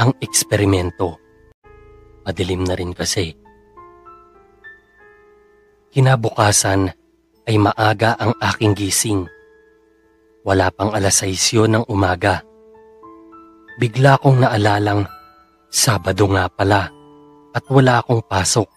ang 0.00 0.16
eksperimento. 0.24 1.20
Madilim 2.24 2.64
na 2.64 2.74
rin 2.74 2.96
kasi 2.96 3.36
Kinabukasan 5.96 6.92
ay 7.48 7.56
maaga 7.56 8.20
ang 8.20 8.36
aking 8.36 8.76
gising. 8.76 9.24
Wala 10.44 10.68
pang 10.68 10.92
alas 10.92 11.24
6 11.24 11.56
yun 11.56 11.72
ng 11.72 11.84
umaga. 11.88 12.44
Bigla 13.80 14.20
kong 14.20 14.44
naalalang 14.44 15.08
Sabado 15.72 16.28
nga 16.36 16.52
pala 16.52 16.92
at 17.56 17.64
wala 17.72 18.04
akong 18.04 18.20
pasok 18.20 18.68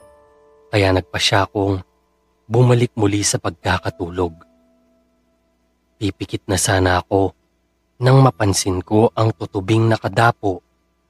kaya 0.71 0.95
nagpasya 0.95 1.51
kong 1.51 1.83
bumalik 2.47 2.95
muli 2.95 3.19
sa 3.27 3.35
pagkakatulog. 3.35 4.39
Pipikit 5.99 6.47
na 6.47 6.55
sana 6.55 7.03
ako 7.03 7.35
nang 7.99 8.23
mapansin 8.23 8.79
ko 8.79 9.11
ang 9.11 9.35
tutubing 9.35 9.91
nakadapo 9.91 10.63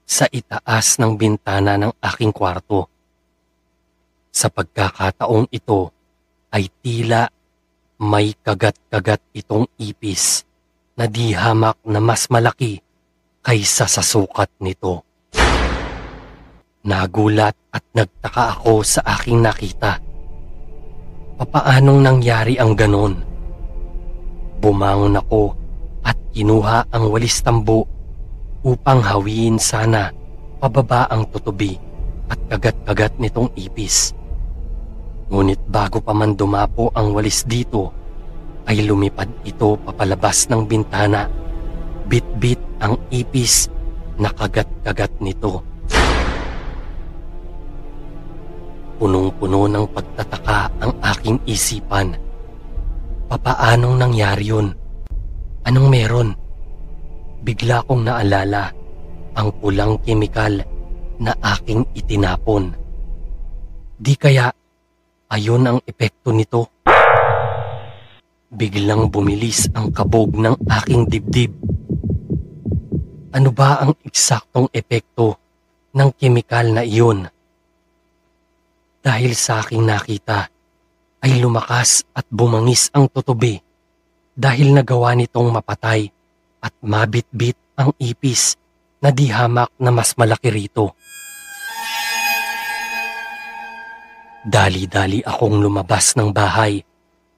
sa 0.09 0.25
itaas 0.25 0.97
ng 0.97 1.13
bintana 1.13 1.77
ng 1.77 1.93
aking 2.01 2.33
kwarto. 2.33 2.89
Sa 4.33 4.49
pagkakataong 4.49 5.53
ito, 5.53 5.98
ay 6.49 6.69
tila 6.81 7.29
may 7.99 8.31
kagat-kagat 8.31 9.19
itong 9.35 9.67
ipis 9.75 10.47
na 10.95 11.05
di 11.05 11.35
hamak 11.35 11.79
na 11.83 11.99
mas 11.99 12.31
malaki 12.31 12.79
kaysa 13.43 13.87
sa 13.87 14.03
sukat 14.03 14.51
nito. 14.63 15.03
Nagulat 16.83 17.55
at 17.75 17.83
nagtaka 17.91 18.59
ako 18.59 18.83
sa 18.87 19.03
aking 19.19 19.43
nakita. 19.43 19.99
Papaanong 21.39 21.99
nangyari 22.03 22.55
ang 22.59 22.75
ganon? 22.75 23.19
Bumangon 24.59 25.19
ako 25.19 25.55
at 26.03 26.15
kinuha 26.35 26.87
ang 26.91 27.11
walis 27.11 27.39
tambo 27.43 27.87
upang 28.63 28.99
hawiin 28.99 29.55
sana 29.55 30.11
pababa 30.59 31.07
ang 31.07 31.27
tutubi 31.31 31.79
at 32.27 32.39
kagat-kagat 32.51 33.15
nitong 33.19 33.47
ipis. 33.55 34.18
Ngunit 35.29 35.61
bago 35.69 36.01
pa 36.01 36.09
man 36.09 36.33
dumapo 36.33 36.89
ang 36.97 37.13
walis 37.13 37.45
dito, 37.45 37.93
ay 38.65 38.81
lumipad 38.85 39.29
ito 39.45 39.77
papalabas 39.81 40.49
ng 40.49 40.65
bintana. 40.65 41.29
Bit-bit 42.09 42.57
ang 42.81 42.97
ipis 43.13 43.69
na 44.17 44.33
kagat-kagat 44.33 45.13
nito. 45.21 45.61
Punong-puno 48.97 49.69
ng 49.69 49.85
pagtataka 49.95 50.59
ang 50.81 50.91
aking 51.15 51.37
isipan. 51.45 52.17
Papaanong 53.29 53.95
nangyari 53.95 54.49
yun? 54.49 54.67
Anong 55.63 55.87
meron? 55.87 56.29
Bigla 57.45 57.85
kong 57.85 58.09
naalala 58.09 58.73
ang 59.37 59.53
pulang 59.61 60.01
kemikal 60.03 60.51
na 61.21 61.31
aking 61.55 61.85
itinapon. 61.95 62.75
Di 63.95 64.19
kaya 64.19 64.51
ayon 65.29 65.61
ang 65.69 65.79
epekto 65.85 66.33
nito? 66.33 66.73
Biglang 68.49 69.13
bumilis 69.13 69.69
ang 69.77 69.93
kabog 69.93 70.33
ng 70.33 70.57
aking 70.65 71.05
dibdib. 71.05 71.53
Ano 73.29 73.53
ba 73.53 73.77
ang 73.77 73.93
eksaktong 74.01 74.73
epekto 74.73 75.37
ng 75.93 76.09
kemikal 76.17 76.73
na 76.73 76.81
iyon? 76.81 77.29
Dahil 79.05 79.37
sa 79.37 79.61
aking 79.61 79.85
nakita, 79.85 80.49
ay 81.21 81.37
lumakas 81.37 82.09
at 82.17 82.25
bumangis 82.33 82.89
ang 82.95 83.05
tutubi 83.11 83.61
dahil 84.39 84.71
nagawa 84.71 85.13
nitong 85.13 85.51
mapatay 85.51 86.07
at 86.63 86.73
mabit-bit 86.79 87.59
ang 87.75 87.91
ipis 87.99 88.55
na 89.03 89.11
di 89.11 89.27
hamak 89.27 89.71
na 89.77 89.91
mas 89.91 90.15
malaki 90.15 90.47
rito. 90.47 90.95
Dali-dali 94.49 95.21
akong 95.21 95.61
lumabas 95.61 96.17
ng 96.17 96.33
bahay 96.33 96.81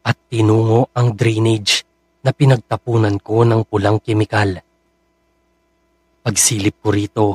at 0.08 0.16
tinungo 0.32 0.88
ang 0.96 1.12
drainage 1.12 1.84
na 2.24 2.32
pinagtapunan 2.32 3.20
ko 3.20 3.44
ng 3.44 3.68
pulang 3.68 4.00
kemikal. 4.00 4.64
Pagsilip 6.24 6.80
ko 6.80 6.90
rito 6.96 7.28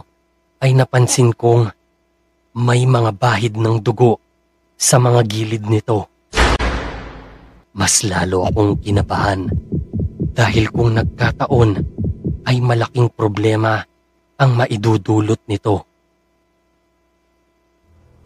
ay 0.64 0.72
napansin 0.72 1.28
kong 1.36 1.68
may 2.56 2.88
mga 2.88 3.20
bahid 3.20 3.60
ng 3.60 3.84
dugo 3.84 4.16
sa 4.80 4.96
mga 4.96 5.20
gilid 5.28 5.68
nito. 5.68 6.08
Mas 7.76 8.00
lalo 8.00 8.48
akong 8.48 8.80
kinabahan 8.80 9.44
dahil 10.32 10.72
kung 10.72 10.96
nagkataon 10.96 11.70
ay 12.48 12.64
malaking 12.64 13.12
problema 13.12 13.84
ang 14.40 14.56
maidudulot 14.56 15.44
nito. 15.44 15.84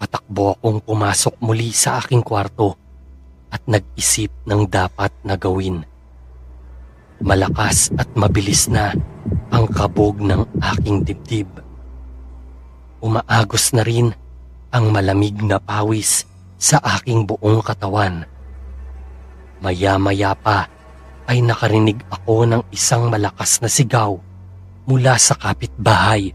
Patakbo 0.00 0.56
akong 0.56 0.80
pumasok 0.80 1.36
muli 1.44 1.68
sa 1.76 2.00
aking 2.00 2.24
kwarto 2.24 2.72
at 3.52 3.60
nag-isip 3.68 4.32
ng 4.48 4.64
dapat 4.64 5.12
na 5.20 5.36
gawin. 5.36 5.84
Malakas 7.20 7.92
at 8.00 8.08
mabilis 8.16 8.72
na 8.72 8.96
ang 9.52 9.68
kabog 9.68 10.16
ng 10.24 10.48
aking 10.64 11.04
dibdib 11.04 11.52
umaagos 13.00 13.72
na 13.72 13.82
rin 13.82 14.12
ang 14.70 14.92
malamig 14.92 15.34
na 15.40 15.58
pawis 15.58 16.28
sa 16.60 16.78
aking 17.00 17.24
buong 17.26 17.64
katawan. 17.64 18.28
Maya-maya 19.64 20.36
pa 20.36 20.68
ay 21.26 21.40
nakarinig 21.40 22.00
ako 22.12 22.48
ng 22.48 22.62
isang 22.72 23.08
malakas 23.08 23.60
na 23.60 23.68
sigaw 23.68 24.16
mula 24.84 25.16
sa 25.16 25.36
kapitbahay. 25.36 26.32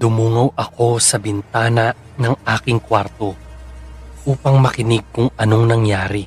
Dumungaw 0.00 0.56
ako 0.56 0.96
sa 0.96 1.20
bintana 1.20 1.92
ng 2.16 2.32
aking 2.48 2.80
kwarto 2.80 3.36
upang 4.24 4.56
makinig 4.56 5.04
kung 5.12 5.28
anong 5.36 5.68
nangyari. 5.68 6.24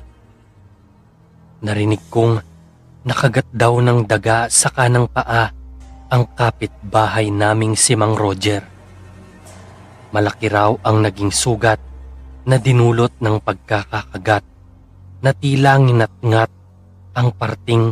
Narinig 1.58 2.06
kong 2.06 2.38
nakagat 3.02 3.50
daw 3.50 3.74
ng 3.82 4.06
daga 4.06 4.46
sa 4.46 4.70
kanang 4.70 5.10
paa 5.10 5.50
ang 6.06 6.22
kapitbahay 6.38 7.34
naming 7.34 7.74
si 7.74 7.98
Mang 7.98 8.14
Roger. 8.14 8.62
Malaki 10.14 10.46
raw 10.46 10.70
ang 10.86 11.02
naging 11.02 11.34
sugat 11.34 11.82
na 12.46 12.62
dinulot 12.62 13.10
ng 13.18 13.42
pagkakakagat 13.42 14.46
na 15.18 15.34
tila 15.34 15.82
nginat-ngat 15.82 16.50
ang 17.18 17.28
parting 17.34 17.90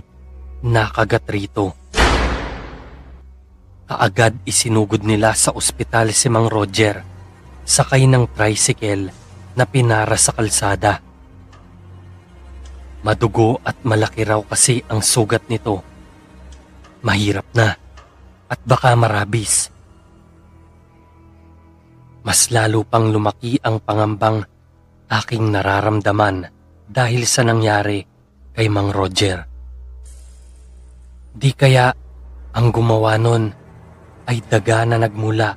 nakagat 0.62 1.26
rito. 1.26 1.81
Kaagad 3.92 4.40
isinugod 4.48 5.04
nila 5.04 5.36
sa 5.36 5.52
ospital 5.52 6.16
si 6.16 6.32
Mang 6.32 6.48
Roger 6.48 7.04
sakay 7.60 8.08
ng 8.08 8.24
tricycle 8.32 9.12
na 9.52 9.68
pinara 9.68 10.16
sa 10.16 10.32
kalsada. 10.32 10.96
Madugo 13.04 13.60
at 13.60 13.84
malaki 13.84 14.24
raw 14.24 14.40
kasi 14.48 14.80
ang 14.88 15.04
sugat 15.04 15.44
nito. 15.52 15.84
Mahirap 17.04 17.44
na 17.52 17.76
at 18.48 18.60
baka 18.64 18.96
marabis. 18.96 19.68
Mas 22.24 22.48
lalo 22.48 22.88
pang 22.88 23.12
lumaki 23.12 23.60
ang 23.60 23.76
pangambang 23.76 24.40
aking 25.04 25.52
nararamdaman 25.52 26.48
dahil 26.88 27.28
sa 27.28 27.44
nangyari 27.44 28.00
kay 28.56 28.72
Mang 28.72 28.88
Roger. 28.88 29.44
Di 31.36 31.52
kaya 31.52 31.92
ang 32.56 32.72
gumawa 32.72 33.20
nun 33.20 33.60
ay 34.26 34.42
daga 34.46 34.84
na 34.86 34.98
nagmula 35.00 35.56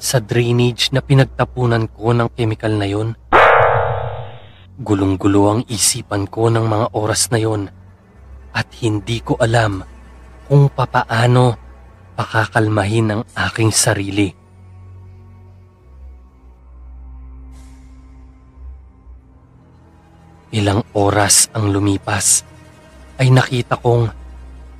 sa 0.00 0.16
drainage 0.20 0.92
na 0.96 1.04
pinagtapunan 1.04 1.88
ko 1.92 2.16
ng 2.16 2.28
chemical 2.32 2.72
na 2.76 2.88
yon. 2.88 3.08
Gulong-gulo 4.80 5.42
ang 5.52 5.62
isipan 5.68 6.24
ko 6.24 6.48
ng 6.48 6.64
mga 6.64 6.86
oras 6.96 7.28
na 7.28 7.38
yon 7.40 7.68
at 8.56 8.68
hindi 8.80 9.20
ko 9.20 9.36
alam 9.36 9.84
kung 10.48 10.72
papaano 10.72 11.56
pakakalmahin 12.16 13.16
ang 13.16 13.22
aking 13.32 13.72
sarili. 13.72 14.28
Ilang 20.52 20.82
oras 20.92 21.48
ang 21.56 21.70
lumipas 21.70 22.42
ay 23.16 23.32
nakita 23.32 23.80
kong 23.80 24.10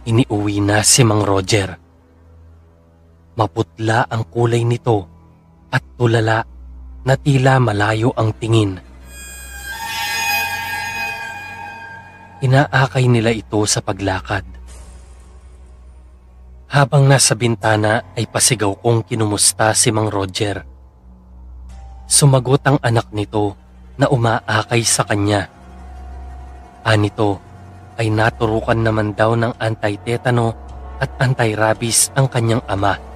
iniuwi 0.05 0.61
na 0.61 0.85
si 0.85 1.01
Mang 1.07 1.25
Roger. 1.25 1.80
Maputla 3.39 4.07
ang 4.11 4.27
kulay 4.27 4.67
nito 4.67 5.07
at 5.71 5.83
tulala 5.95 6.43
na 7.07 7.15
tila 7.17 7.63
malayo 7.63 8.11
ang 8.19 8.35
tingin. 8.37 8.77
Inaakay 12.41 13.05
nila 13.05 13.31
ito 13.31 13.61
sa 13.69 13.85
paglakad. 13.85 14.43
Habang 16.71 17.05
nasa 17.05 17.35
bintana 17.37 18.15
ay 18.17 18.31
pasigaw 18.31 18.79
kong 18.79 19.05
kinumusta 19.05 19.75
si 19.75 19.91
Mang 19.91 20.09
Roger. 20.09 20.63
Sumagot 22.07 22.63
ang 22.65 22.79
anak 22.81 23.13
nito 23.13 23.55
na 23.99 24.09
umaakay 24.09 24.83
sa 24.87 25.05
kanya. 25.05 25.51
Anito 26.87 27.43
ay 28.01 28.09
naturukan 28.09 28.81
naman 28.81 29.13
daw 29.13 29.37
ng 29.37 29.61
anti-tetano 29.61 30.57
at 30.97 31.13
anti-rabies 31.21 32.09
ang 32.17 32.25
kanyang 32.33 32.65
ama. 32.65 33.10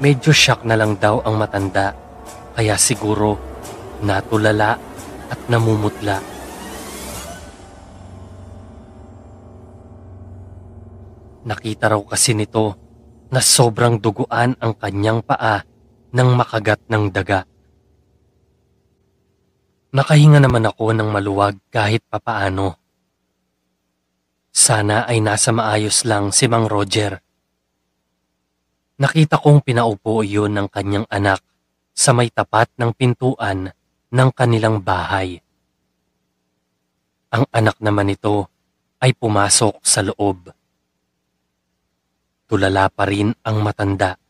Medyo 0.00 0.32
shock 0.32 0.64
na 0.64 0.78
lang 0.78 0.96
daw 0.96 1.20
ang 1.26 1.36
matanda 1.36 1.92
kaya 2.56 2.78
siguro 2.80 3.36
natulala 4.00 4.76
at 5.28 5.40
namumutla. 5.48 6.20
Nakita 11.42 11.90
raw 11.90 12.00
kasi 12.06 12.38
nito 12.38 12.78
na 13.32 13.40
sobrang 13.42 13.98
duguan 13.98 14.54
ang 14.62 14.78
kanyang 14.78 15.24
paa 15.24 15.64
nang 16.12 16.36
makagat 16.36 16.84
ng 16.86 17.08
daga. 17.10 17.48
Nakahinga 19.92 20.40
naman 20.40 20.64
ako 20.68 20.92
ng 20.96 21.08
maluwag 21.08 21.60
kahit 21.68 22.04
papaano. 22.08 22.80
Sana 24.52 25.08
ay 25.08 25.24
nasa 25.24 25.52
maayos 25.52 26.04
lang 26.04 26.28
si 26.32 26.44
Mang 26.48 26.68
Roger. 26.68 27.20
Nakita 29.02 29.42
kong 29.42 29.66
pinaupo 29.66 30.22
iyon 30.22 30.54
ng 30.54 30.68
kanyang 30.70 31.10
anak 31.10 31.42
sa 31.90 32.14
may 32.14 32.30
tapat 32.30 32.70
ng 32.78 32.94
pintuan 32.94 33.74
ng 34.14 34.28
kanilang 34.30 34.78
bahay. 34.78 35.42
Ang 37.34 37.50
anak 37.50 37.82
naman 37.82 38.14
nito 38.14 38.46
ay 39.02 39.10
pumasok 39.18 39.82
sa 39.82 40.06
loob. 40.06 40.54
Tulala 42.46 42.86
pa 42.94 43.10
rin 43.10 43.34
ang 43.42 43.58
matanda 43.64 44.22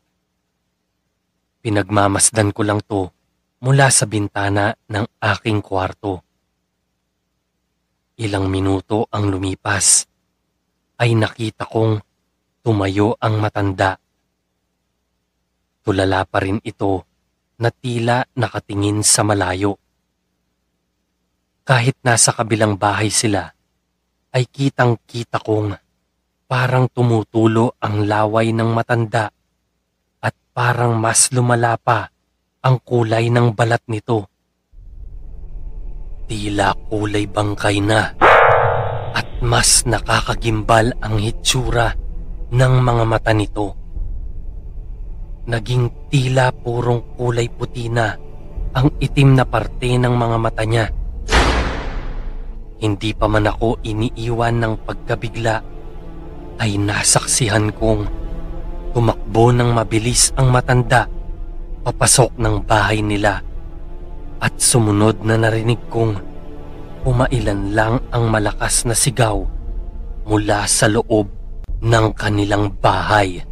Pinagmamasdan 1.63 2.51
ko 2.51 2.67
lang 2.67 2.83
to 2.83 3.07
mula 3.63 3.87
sa 3.87 4.03
bintana 4.03 4.75
ng 4.91 5.07
aking 5.23 5.63
kwarto. 5.63 6.19
Ilang 8.19 8.51
minuto 8.51 9.07
ang 9.07 9.31
lumipas 9.31 10.03
ay 10.99 11.15
nakita 11.15 11.63
kong 11.63 12.03
tumayo 12.59 13.15
ang 13.15 13.39
matanda. 13.39 13.95
Tulala 15.83 16.23
pa 16.23 16.39
rin 16.39 16.63
ito 16.63 17.03
na 17.59 17.67
tila 17.67 18.23
nakatingin 18.39 19.03
sa 19.03 19.27
malayo. 19.27 19.75
Kahit 21.67 21.99
nasa 22.07 22.31
kabilang 22.31 22.79
bahay 22.79 23.11
sila, 23.11 23.51
ay 24.31 24.47
kitang 24.47 24.95
kita 25.03 25.43
kong 25.43 25.75
parang 26.47 26.87
tumutulo 26.87 27.75
ang 27.83 28.07
laway 28.07 28.55
ng 28.55 28.71
matanda 28.71 29.27
at 30.23 30.35
parang 30.55 30.95
mas 30.95 31.35
lumala 31.35 31.75
pa 31.75 32.07
ang 32.63 32.79
kulay 32.79 33.27
ng 33.27 33.51
balat 33.51 33.83
nito. 33.91 34.31
Tila 36.31 36.71
kulay 36.87 37.27
bangkay 37.27 37.83
na 37.83 38.15
at 39.11 39.27
mas 39.43 39.83
nakakagimbal 39.83 40.95
ang 41.03 41.19
hitsura 41.19 41.91
ng 42.55 42.73
mga 42.79 43.03
mata 43.03 43.35
nito. 43.35 43.82
Naging 45.43 46.07
tila 46.07 46.55
purong 46.55 47.19
kulay 47.19 47.51
puti 47.51 47.91
na 47.91 48.15
ang 48.73 48.87
itim 48.97 49.35
na 49.35 49.43
parte 49.43 49.91
ng 49.91 50.13
mga 50.15 50.37
mata 50.39 50.63
niya. 50.63 50.87
Hindi 52.79 53.11
pa 53.11 53.27
man 53.27 53.47
ako 53.47 53.83
iniiwan 53.83 54.55
ng 54.59 54.73
pagkabigla 54.87 55.55
ay 56.63 56.79
nasaksihan 56.79 57.75
kong 57.75 58.07
tumakbo 58.95 59.51
ng 59.51 59.71
mabilis 59.71 60.31
ang 60.39 60.53
matanda 60.53 61.09
papasok 61.83 62.39
ng 62.39 62.55
bahay 62.63 63.03
nila 63.03 63.43
at 64.39 64.53
sumunod 64.59 65.23
na 65.27 65.35
narinig 65.35 65.79
kong 65.91 66.15
umailan 67.03 67.75
lang 67.75 67.99
ang 68.15 68.31
malakas 68.31 68.87
na 68.87 68.95
sigaw 68.95 69.43
mula 70.23 70.63
sa 70.67 70.87
loob 70.87 71.27
ng 71.83 72.05
kanilang 72.15 72.71
bahay. 72.79 73.43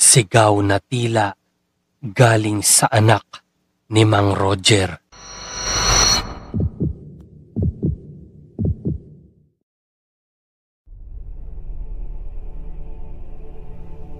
Sigaw 0.00 0.64
na 0.64 0.80
tila 0.80 1.28
galing 2.00 2.64
sa 2.64 2.88
anak 2.88 3.44
ni 3.92 4.08
Mang 4.08 4.32
Roger. 4.32 4.96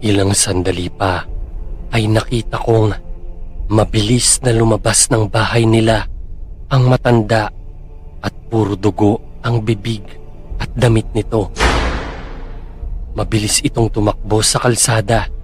Ilang 0.04 0.36
sandali 0.36 0.92
pa 0.92 1.24
ay 1.96 2.12
nakita 2.12 2.60
kong 2.60 2.92
mabilis 3.72 4.36
na 4.44 4.52
lumabas 4.52 5.08
ng 5.08 5.32
bahay 5.32 5.64
nila 5.64 6.04
ang 6.68 6.92
matanda 6.92 7.48
at 8.20 8.34
puro 8.52 8.76
dugo 8.76 9.40
ang 9.40 9.64
bibig 9.64 10.04
at 10.60 10.68
damit 10.76 11.08
nito. 11.16 11.48
Mabilis 13.16 13.64
itong 13.64 13.88
tumakbo 13.88 14.44
sa 14.44 14.60
kalsada 14.60 15.39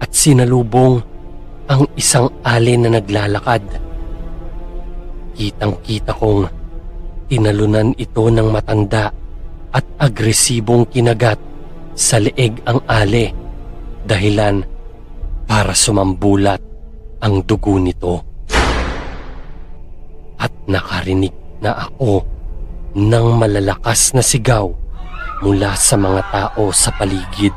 at 0.00 0.10
sinalubong 0.10 1.02
ang 1.70 1.88
isang 1.96 2.28
alin 2.44 2.86
na 2.86 3.00
naglalakad. 3.00 3.62
Kitang-kita 5.34 6.14
kong 6.14 6.46
tinalunan 7.26 7.96
ito 7.98 8.24
ng 8.30 8.48
matanda 8.52 9.10
at 9.74 9.84
agresibong 9.98 10.86
kinagat 10.86 11.40
sa 11.94 12.22
leeg 12.22 12.62
ang 12.66 12.78
ale 12.86 13.34
dahilan 14.06 14.62
para 15.48 15.74
sumambulat 15.74 16.60
ang 17.24 17.42
dugo 17.42 17.80
nito. 17.80 18.22
At 20.38 20.52
nakarinig 20.68 21.32
na 21.64 21.88
ako 21.88 22.22
ng 22.94 23.26
malalakas 23.40 24.14
na 24.14 24.22
sigaw 24.22 24.70
mula 25.42 25.74
sa 25.74 25.98
mga 25.98 26.22
tao 26.30 26.70
sa 26.70 26.94
paligid. 26.94 27.54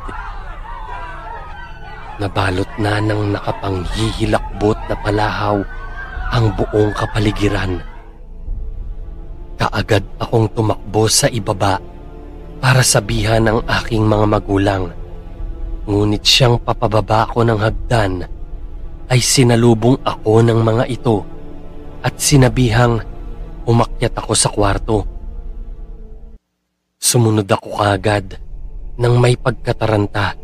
Nabalot 2.18 2.70
na 2.82 2.98
ng 2.98 3.38
nakapanghihilakbot 3.38 4.78
na 4.90 4.94
palahaw 4.98 5.58
ang 6.34 6.50
buong 6.58 6.90
kapaligiran. 6.94 7.78
Kaagad 9.58 10.02
akong 10.18 10.50
tumakbo 10.54 11.06
sa 11.06 11.30
ibaba 11.30 11.78
para 12.58 12.82
sabihan 12.82 13.46
ng 13.46 13.58
aking 13.66 14.02
mga 14.02 14.26
magulang 14.26 14.90
Ngunit 15.88 16.20
siyang 16.20 16.60
papababa 16.60 17.24
ko 17.32 17.40
ng 17.48 17.56
hagdan 17.56 18.20
ay 19.08 19.24
sinalubong 19.24 19.96
ako 20.04 20.44
ng 20.44 20.60
mga 20.60 20.84
ito 20.84 21.24
at 22.04 22.12
sinabihang 22.20 23.00
umakyat 23.64 24.12
ako 24.20 24.32
sa 24.36 24.52
kwarto. 24.52 25.08
Sumunod 27.00 27.48
ako 27.48 27.80
kagad 27.80 28.36
nang 29.00 29.16
may 29.16 29.32
pagkataranta. 29.32 30.36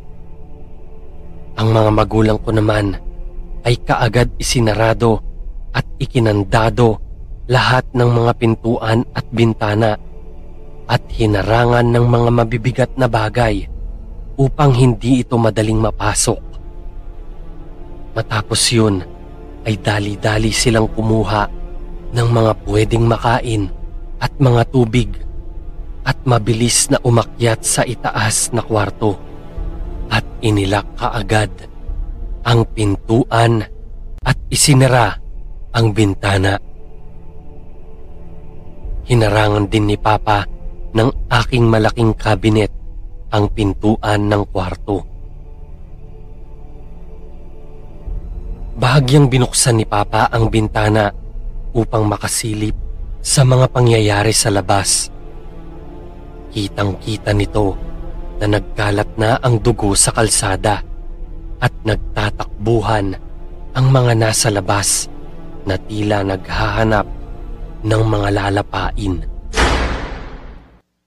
Ang 1.55 1.69
mga 1.71 1.91
magulang 1.95 2.39
ko 2.43 2.51
naman 2.51 2.99
ay 3.63 3.79
kaagad 3.87 4.35
isinarado 4.43 5.23
at 5.71 5.87
ikinandado 6.03 6.99
lahat 7.47 7.87
ng 7.95 8.11
mga 8.11 8.33
pintuan 8.35 9.07
at 9.15 9.23
bintana 9.31 9.95
at 10.91 11.03
hinarangan 11.15 11.87
ng 11.95 12.05
mga 12.05 12.31
mabibigat 12.35 12.91
na 12.99 13.07
bagay 13.07 13.71
upang 14.35 14.75
hindi 14.75 15.23
ito 15.23 15.39
madaling 15.39 15.79
mapasok. 15.79 16.43
Matapos 18.19 18.63
yun 18.75 19.03
ay 19.63 19.79
dali-dali 19.79 20.51
silang 20.51 20.91
kumuha 20.91 21.49
ng 22.15 22.29
mga 22.31 22.53
pwedeng 22.67 23.05
makain 23.07 23.71
at 24.19 24.35
mga 24.43 24.63
tubig 24.75 25.11
at 26.05 26.19
mabilis 26.27 26.91
na 26.93 26.99
umakyat 27.01 27.65
sa 27.65 27.83
itaas 27.87 28.53
na 28.53 28.61
kwarto 28.61 29.17
at 30.11 30.25
inilak 30.45 30.85
kaagad 30.97 31.51
ang 32.45 32.65
pintuan 32.77 33.65
at 34.25 34.37
isinara 34.53 35.17
ang 35.73 35.93
bintana. 35.97 36.61
Hinarangan 39.05 39.69
din 39.69 39.93
ni 39.93 39.97
Papa 40.01 40.45
ng 40.95 41.29
aking 41.29 41.65
malaking 41.69 42.17
kabinet 42.17 42.73
ang 43.35 43.51
pintuan 43.51 44.31
ng 44.31 44.43
kwarto. 44.49 45.05
Bahagyang 48.75 49.29
binuksan 49.29 49.81
ni 49.81 49.87
Papa 49.87 50.31
ang 50.31 50.51
bintana 50.51 51.11
upang 51.75 52.07
makasilip 52.07 52.75
sa 53.25 53.43
mga 53.43 53.67
pangyayari 53.71 54.31
sa 54.31 54.51
labas. 54.51 55.11
Kitang-kita 56.55 57.35
nito 57.35 57.94
na 58.43 58.59
nagkalat 58.59 59.11
na 59.21 59.39
ang 59.43 59.63
dugo 59.63 59.95
sa 59.95 60.11
kalsada 60.11 60.83
at 61.63 61.73
nagtatakbuhan 61.87 63.15
ang 63.75 63.87
mga 63.91 64.13
nasa 64.19 64.51
labas 64.51 65.11
na 65.65 65.75
tila 65.81 66.23
naghahanap 66.23 67.07
ng 67.85 68.03
mga 68.05 68.29
lalapain. 68.33 69.15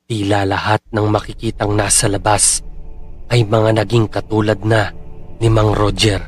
Tila 0.08 0.48
lahat 0.48 0.82
ng 0.96 1.08
makikitang 1.12 1.76
nasa 1.76 2.08
labas 2.08 2.64
ay 3.28 3.44
mga 3.44 3.84
naging 3.84 4.08
katulad 4.08 4.60
na 4.64 4.92
ni 5.44 5.52
Mang 5.52 5.76
Roger. 5.76 6.24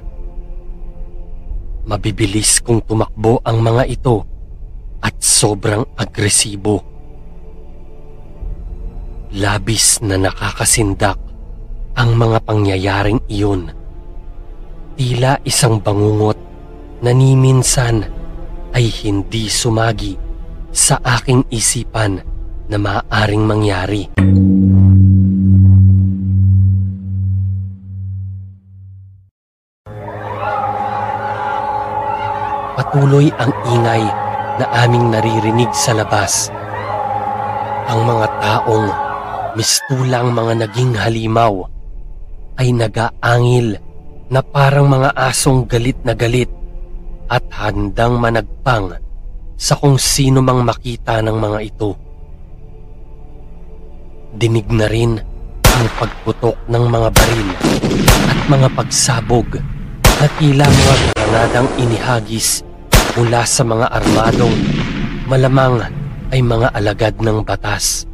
Mabibilis 1.88 2.60
kung 2.62 2.84
tumakbo 2.84 3.40
ang 3.42 3.64
mga 3.64 3.84
ito 3.88 4.22
at 5.00 5.16
sobrang 5.24 5.88
agresibo. 5.96 6.84
Labis 9.30 10.02
na 10.02 10.18
nakakasindak 10.18 11.22
ang 11.94 12.18
mga 12.18 12.42
pangyayaring 12.50 13.22
iyon. 13.30 13.70
Tila 14.98 15.38
isang 15.46 15.78
bangungot 15.78 16.34
na 17.06 17.14
ni 17.14 17.38
minsan 17.38 18.10
ay 18.74 18.90
hindi 18.90 19.46
sumagi 19.46 20.18
sa 20.74 20.98
aking 21.06 21.46
isipan 21.54 22.26
na 22.74 22.78
maaaring 22.82 23.46
mangyari. 23.46 24.10
Patuloy 32.82 33.30
ang 33.38 33.54
ingay 33.78 34.04
na 34.58 34.66
aming 34.82 35.14
naririnig 35.14 35.70
sa 35.78 35.94
labas. 35.94 36.50
Ang 37.94 38.10
mga 38.10 38.28
taong 38.42 39.09
mistulang 39.58 40.34
mga 40.34 40.68
naging 40.68 40.94
halimaw 40.94 41.66
ay 42.60 42.76
nagaangil 42.76 43.80
na 44.30 44.42
parang 44.44 44.86
mga 44.86 45.16
asong 45.16 45.66
galit 45.66 45.98
na 46.06 46.14
galit 46.14 46.52
at 47.30 47.42
handang 47.54 48.18
managpang 48.18 48.94
sa 49.60 49.78
kung 49.78 49.96
sino 49.96 50.42
mang 50.42 50.66
makita 50.66 51.22
ng 51.22 51.38
mga 51.38 51.60
ito. 51.66 51.92
Dinig 54.36 54.68
na 54.70 54.86
rin 54.86 55.18
ang 55.66 55.88
pagputok 55.98 56.58
ng 56.70 56.86
mga 56.86 57.10
baril 57.14 57.50
at 58.30 58.40
mga 58.50 58.68
pagsabog 58.76 59.50
na 60.20 60.28
tila 60.38 60.66
mga 60.68 60.96
granadang 61.16 61.70
inihagis 61.80 62.62
mula 63.18 63.48
sa 63.48 63.64
mga 63.64 63.88
armadong 63.88 64.56
malamang 65.26 65.82
ay 66.30 66.42
mga 66.42 66.68
alagad 66.74 67.16
ng 67.22 67.42
batas. 67.42 68.09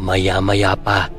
Maya-maya 0.00 0.72
pa 0.80 1.12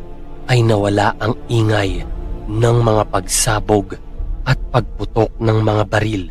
ay 0.49 0.65
nawala 0.65 1.13
ang 1.21 1.37
ingay 1.45 2.01
ng 2.49 2.77
mga 2.81 3.03
pagsabog 3.13 3.93
at 4.41 4.57
pagputok 4.73 5.29
ng 5.37 5.57
mga 5.61 5.83
baril. 5.85 6.23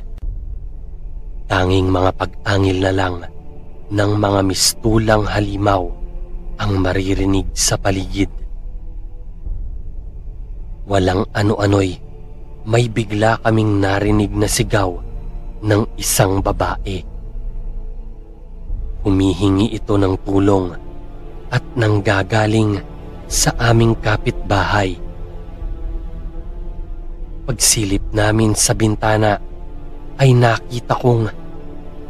Tanging 1.47 1.87
mga 1.87 2.11
pag-angil 2.19 2.79
na 2.83 2.91
lang 2.91 3.17
ng 3.91 4.13
mga 4.19 4.41
mistulang 4.43 5.23
halimaw 5.31 5.87
ang 6.59 6.73
maririnig 6.83 7.47
sa 7.55 7.79
paligid. 7.79 8.31
Walang 10.91 11.31
ano-ano'y 11.31 12.03
may 12.67 12.91
bigla 12.91 13.39
kaming 13.47 13.79
narinig 13.79 14.35
na 14.35 14.51
sigaw 14.51 14.91
ng 15.63 15.83
isang 15.95 16.43
babae. 16.43 16.99
Humihingi 19.07 19.71
ito 19.71 19.95
ng 19.97 20.19
tulong 20.27 20.90
at 21.51 21.63
nanggagaling 21.75 22.79
sa 23.27 23.55
aming 23.59 23.95
kapitbahay. 23.99 24.99
Pagsilip 27.47 28.03
namin 28.15 28.55
sa 28.55 28.75
bintana 28.75 29.39
ay 30.19 30.35
nakita 30.35 30.95
kong 30.99 31.27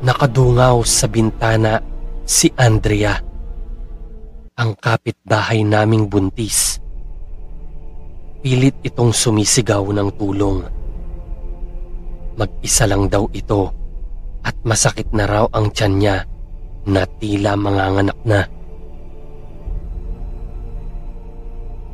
nakadungaw 0.00 0.80
sa 0.84 1.08
bintana 1.08 1.80
si 2.24 2.48
Andrea, 2.56 3.16
ang 4.56 4.72
kapitbahay 4.76 5.64
naming 5.64 6.08
buntis. 6.08 6.80
Pilit 8.40 8.76
itong 8.80 9.12
sumisigaw 9.12 9.84
ng 9.92 10.08
tulong. 10.16 10.64
Mag-isa 12.40 12.88
lang 12.88 13.12
daw 13.12 13.28
ito 13.36 13.68
at 14.40 14.56
masakit 14.64 15.12
na 15.12 15.28
raw 15.28 15.44
ang 15.52 15.68
tiyan 15.68 15.94
niya 16.00 16.16
na 16.88 17.04
tila 17.20 17.52
manganganak 17.60 18.16
na. 18.24 18.59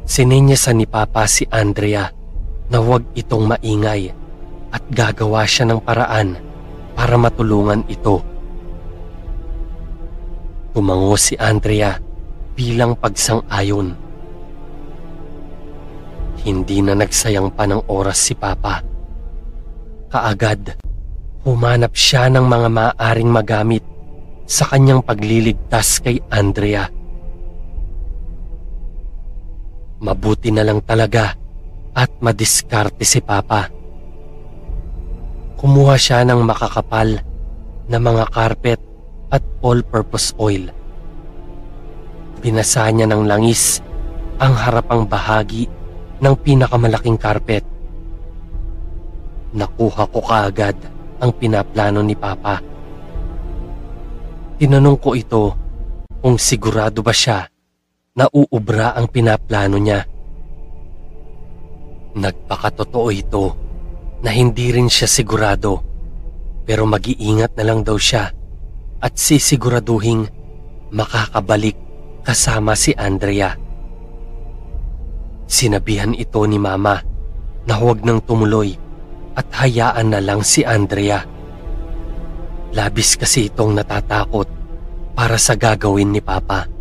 Sininyasan 0.07 0.79
ni 0.79 0.87
Papa 0.87 1.27
si 1.27 1.43
Andrea 1.51 2.07
na 2.71 2.79
huwag 2.79 3.03
itong 3.19 3.51
maingay 3.51 4.15
at 4.71 4.83
gagawa 4.87 5.43
siya 5.43 5.67
ng 5.67 5.83
paraan 5.83 6.39
para 6.95 7.19
matulungan 7.19 7.83
ito. 7.91 8.23
Tumango 10.71 11.19
si 11.19 11.35
Andrea 11.35 11.99
bilang 12.55 12.95
pagsang-ayon. 12.95 13.99
Hindi 16.47 16.79
na 16.87 16.95
nagsayang 16.95 17.51
pa 17.51 17.67
ng 17.67 17.91
oras 17.91 18.31
si 18.31 18.39
Papa. 18.39 18.87
Kaagad, 20.07 20.79
humanap 21.43 21.99
siya 21.99 22.31
ng 22.31 22.47
mga 22.47 22.69
maaaring 22.71 23.31
magamit 23.35 23.83
sa 24.47 24.71
kanyang 24.71 25.03
pagliligtas 25.03 25.99
kay 25.99 26.23
Andrea. 26.31 26.96
Mabuti 29.97 30.53
na 30.53 30.61
lang 30.61 30.85
talaga 30.85 31.33
at 31.97 32.13
madiskarte 32.21 33.01
si 33.01 33.25
Papa. 33.25 33.73
Kumuha 35.57 35.97
siya 35.97 36.21
ng 36.29 36.45
makakapal 36.45 37.17
na 37.89 37.97
mga 37.97 38.29
carpet 38.29 38.77
at 39.33 39.41
all-purpose 39.65 40.37
oil. 40.37 40.69
Binasa 42.45 42.93
niya 42.93 43.09
ng 43.09 43.25
langis 43.25 43.81
ang 44.37 44.53
harapang 44.53 45.09
bahagi 45.09 45.65
ng 46.21 46.35
pinakamalaking 46.45 47.17
carpet. 47.17 47.65
Nakuha 49.57 50.13
ko 50.13 50.21
kaagad 50.21 50.77
ang 51.25 51.33
pinaplano 51.33 52.05
ni 52.05 52.13
Papa. 52.13 52.61
Tinanong 54.61 55.01
ko 55.01 55.17
ito 55.17 55.57
kung 56.21 56.37
sigurado 56.37 57.01
ba 57.01 57.17
siya 57.17 57.49
na 58.17 58.27
uubra 58.33 58.97
ang 58.97 59.13
pinaplano 59.13 59.77
niya. 59.77 60.09
Nagpakatotoo 62.17 63.09
ito 63.13 63.45
na 64.25 64.33
hindi 64.33 64.73
rin 64.73 64.89
siya 64.89 65.05
sigurado 65.05 65.85
pero 66.65 66.89
mag-iingat 66.89 67.55
na 67.61 67.65
lang 67.69 67.85
daw 67.85 68.01
siya 68.01 68.33
at 69.05 69.13
sisiguraduhing 69.21 70.25
makakabalik 70.91 71.77
kasama 72.25 72.73
si 72.73 72.97
Andrea. 72.97 73.55
Sinabihan 75.47 76.17
ito 76.17 76.41
ni 76.49 76.57
Mama 76.59 76.99
na 77.69 77.75
huwag 77.77 78.01
nang 78.03 78.25
tumuloy 78.25 78.75
at 79.37 79.47
hayaan 79.53 80.11
na 80.11 80.19
lang 80.25 80.41
si 80.41 80.65
Andrea. 80.65 81.23
Labis 82.73 83.15
kasi 83.15 83.53
itong 83.53 83.77
natatakot 83.77 84.49
para 85.13 85.37
sa 85.37 85.55
gagawin 85.55 86.17
ni 86.17 86.25
Papa. 86.25 86.76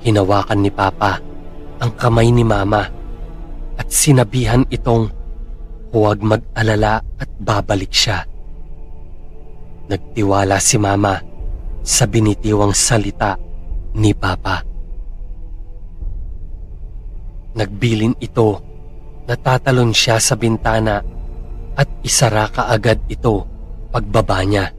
Hinawakan 0.00 0.64
ni 0.64 0.72
Papa 0.72 1.20
ang 1.80 1.92
kamay 1.96 2.32
ni 2.32 2.44
Mama 2.44 2.88
at 3.76 3.88
sinabihan 3.88 4.64
itong 4.72 5.12
huwag 5.92 6.20
mag-alala 6.24 7.04
at 7.20 7.28
babalik 7.40 7.92
siya. 7.92 8.24
Nagtiwala 9.90 10.56
si 10.56 10.80
Mama 10.80 11.20
sa 11.84 12.04
binitiwang 12.08 12.72
salita 12.72 13.36
ni 13.96 14.12
Papa. 14.16 14.62
Nagbilin 17.56 18.14
ito, 18.22 18.62
natatalon 19.26 19.90
siya 19.90 20.22
sa 20.22 20.38
bintana 20.38 21.02
at 21.74 21.88
isara 22.06 22.46
kaagad 22.48 23.02
ito 23.10 23.42
pagbaba 23.90 24.46
niya. 24.46 24.70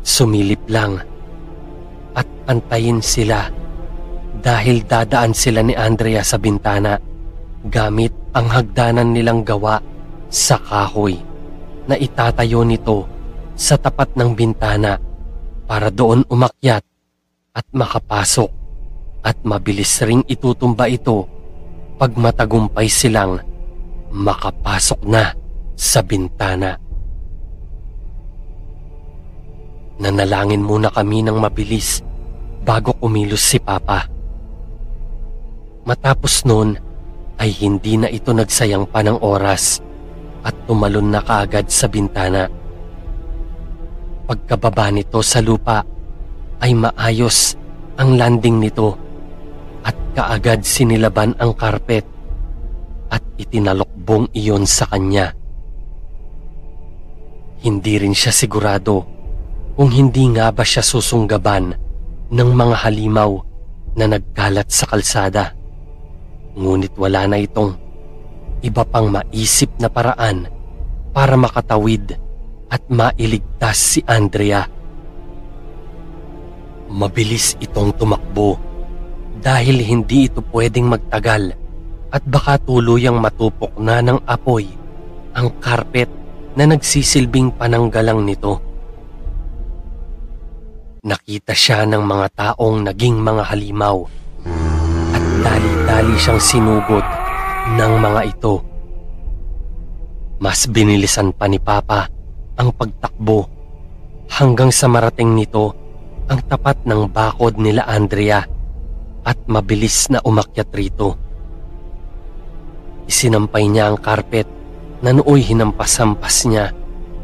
Sumilip 0.00 0.64
lang 0.70 1.02
at 2.16 2.26
antayin 2.50 2.98
sila 3.02 3.50
dahil 4.40 4.86
dadaan 4.86 5.36
sila 5.36 5.60
ni 5.60 5.76
Andrea 5.76 6.24
sa 6.24 6.40
bintana 6.40 6.96
gamit 7.66 8.14
ang 8.32 8.48
hagdanan 8.48 9.12
nilang 9.12 9.44
gawa 9.44 9.82
sa 10.30 10.56
kahoy 10.56 11.18
na 11.84 11.98
itatayo 11.98 12.62
nito 12.64 13.04
sa 13.58 13.76
tapat 13.76 14.14
ng 14.16 14.32
bintana 14.32 14.96
para 15.68 15.92
doon 15.92 16.24
umakyat 16.32 16.82
at 17.52 17.66
makapasok 17.74 18.50
at 19.20 19.36
mabilis 19.44 20.00
ring 20.00 20.24
itutumba 20.24 20.88
ito 20.88 21.28
pag 22.00 22.16
matagumpay 22.16 22.88
silang 22.88 23.36
makapasok 24.10 25.00
na 25.04 25.36
sa 25.76 26.00
bintana. 26.00 26.89
Nanalangin 30.00 30.64
muna 30.64 30.88
kami 30.88 31.20
ng 31.20 31.36
mabilis 31.36 32.00
bago 32.64 32.96
kumilos 32.96 33.44
si 33.44 33.60
Papa. 33.60 34.08
Matapos 35.84 36.48
noon 36.48 36.72
ay 37.36 37.52
hindi 37.60 38.00
na 38.00 38.08
ito 38.08 38.32
nagsayang 38.32 38.88
pa 38.88 39.04
ng 39.04 39.20
oras 39.20 39.84
at 40.40 40.56
tumalon 40.64 41.12
na 41.12 41.20
kaagad 41.20 41.68
sa 41.68 41.84
bintana. 41.84 42.48
Pagkababa 44.24 44.88
nito 44.88 45.20
sa 45.20 45.44
lupa 45.44 45.84
ay 46.64 46.72
maayos 46.72 47.60
ang 48.00 48.16
landing 48.16 48.56
nito 48.56 48.96
at 49.84 49.96
kaagad 50.16 50.64
sinilaban 50.64 51.36
ang 51.36 51.52
karpet 51.52 52.08
at 53.12 53.20
itinalokbong 53.36 54.32
iyon 54.32 54.64
sa 54.64 54.88
kanya. 54.88 55.36
Hindi 57.60 58.00
rin 58.00 58.16
siya 58.16 58.32
sigurado 58.32 59.09
kung 59.80 59.96
hindi 59.96 60.28
nga 60.36 60.52
ba 60.52 60.60
siya 60.60 60.84
susunggaban 60.84 61.72
ng 62.28 62.50
mga 62.52 62.84
halimaw 62.84 63.32
na 63.96 64.12
nagkalat 64.12 64.68
sa 64.68 64.84
kalsada. 64.84 65.56
Ngunit 66.52 66.92
wala 67.00 67.24
na 67.24 67.40
itong 67.40 67.80
iba 68.60 68.84
pang 68.84 69.08
maisip 69.08 69.72
na 69.80 69.88
paraan 69.88 70.52
para 71.16 71.32
makatawid 71.32 72.12
at 72.68 72.84
mailigtas 72.92 73.96
si 73.96 74.00
Andrea. 74.04 74.68
Mabilis 76.92 77.56
itong 77.64 77.96
tumakbo 77.96 78.60
dahil 79.40 79.80
hindi 79.80 80.28
ito 80.28 80.44
pwedeng 80.52 80.92
magtagal 80.92 81.56
at 82.12 82.22
baka 82.28 82.60
tuluyang 82.60 83.16
matupok 83.16 83.80
na 83.80 84.04
ng 84.04 84.28
apoy 84.28 84.68
ang 85.32 85.48
karpet 85.56 86.12
na 86.52 86.68
nagsisilbing 86.68 87.56
pananggalang 87.56 88.28
nito. 88.28 88.69
Nakita 91.00 91.56
siya 91.56 91.88
ng 91.88 92.04
mga 92.04 92.26
taong 92.36 92.84
naging 92.84 93.24
mga 93.24 93.48
halimaw 93.48 94.04
at 95.16 95.24
dali-dali 95.40 96.12
siyang 96.20 96.36
sinugot 96.36 97.06
ng 97.72 97.92
mga 97.96 98.20
ito. 98.28 98.60
Mas 100.44 100.68
binilisan 100.68 101.32
pa 101.32 101.48
ni 101.48 101.56
Papa 101.56 102.04
ang 102.60 102.76
pagtakbo 102.76 103.48
hanggang 104.28 104.68
sa 104.68 104.92
marating 104.92 105.32
nito 105.32 105.72
ang 106.28 106.44
tapat 106.44 106.84
ng 106.84 107.08
bakod 107.08 107.56
nila 107.56 107.88
Andrea 107.88 108.44
at 109.24 109.38
mabilis 109.48 110.12
na 110.12 110.20
umakyat 110.20 110.68
rito. 110.76 111.16
Isinampay 113.08 113.72
niya 113.72 113.88
ang 113.88 113.96
karpet 113.96 114.44
na 115.00 115.16
nooy 115.16 115.40
hinampas-hampas 115.48 116.44
niya 116.44 116.76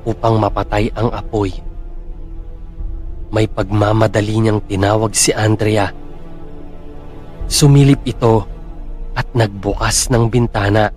upang 0.09 0.41
mapatay 0.41 0.89
ang 0.97 1.13
apoy. 1.13 1.66
May 3.37 3.53
pagmamadali 3.53 4.41
niyang 4.41 4.65
tinawag 4.65 5.13
si 5.13 5.29
Andrea. 5.29 5.93
Sumilip 7.45 8.01
ito 8.09 8.49
at 9.13 9.29
nagbukas 9.37 10.09
ng 10.09 10.33
bintana. 10.33 10.89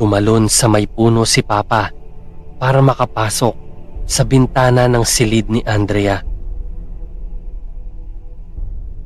Tumalon 0.00 0.48
sa 0.48 0.64
may 0.72 0.88
puno 0.88 1.28
si 1.28 1.44
Papa 1.44 1.92
para 2.56 2.80
makapasok 2.80 3.52
sa 4.08 4.24
bintana 4.24 4.88
ng 4.88 5.04
silid 5.04 5.52
ni 5.52 5.60
Andrea. 5.68 6.24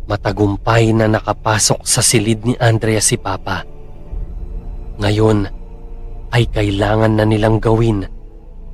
Matagumpay 0.07 0.95
na 0.95 1.11
nakapasok 1.11 1.83
sa 1.83 2.07
silid 2.07 2.47
ni 2.47 2.55
Andrea 2.55 3.03
si 3.03 3.19
Papa. 3.19 3.67
Ngayon 5.03 5.39
ay 6.31 6.47
kailangan 6.55 7.19
na 7.19 7.27
nilang 7.27 7.59
gawin 7.59 8.07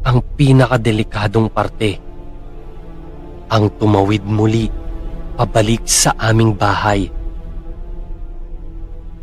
ang 0.04 0.20
pinakadelikadong 0.36 1.48
parte. 1.48 2.12
Ang 3.52 3.68
tumawid 3.76 4.24
muli 4.24 4.68
pabalik 5.34 5.84
sa 5.84 6.14
aming 6.16 6.54
bahay. 6.54 7.10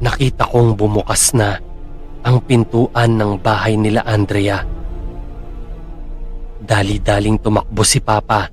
Nakita 0.02 0.50
kong 0.50 0.78
bumukas 0.78 1.34
na 1.38 1.62
ang 2.22 2.42
pintuan 2.46 3.18
ng 3.18 3.42
bahay 3.42 3.78
nila 3.78 4.06
Andrea. 4.06 4.62
Dali-daling 6.62 7.42
tumakbo 7.42 7.82
si 7.82 7.98
Papa 7.98 8.50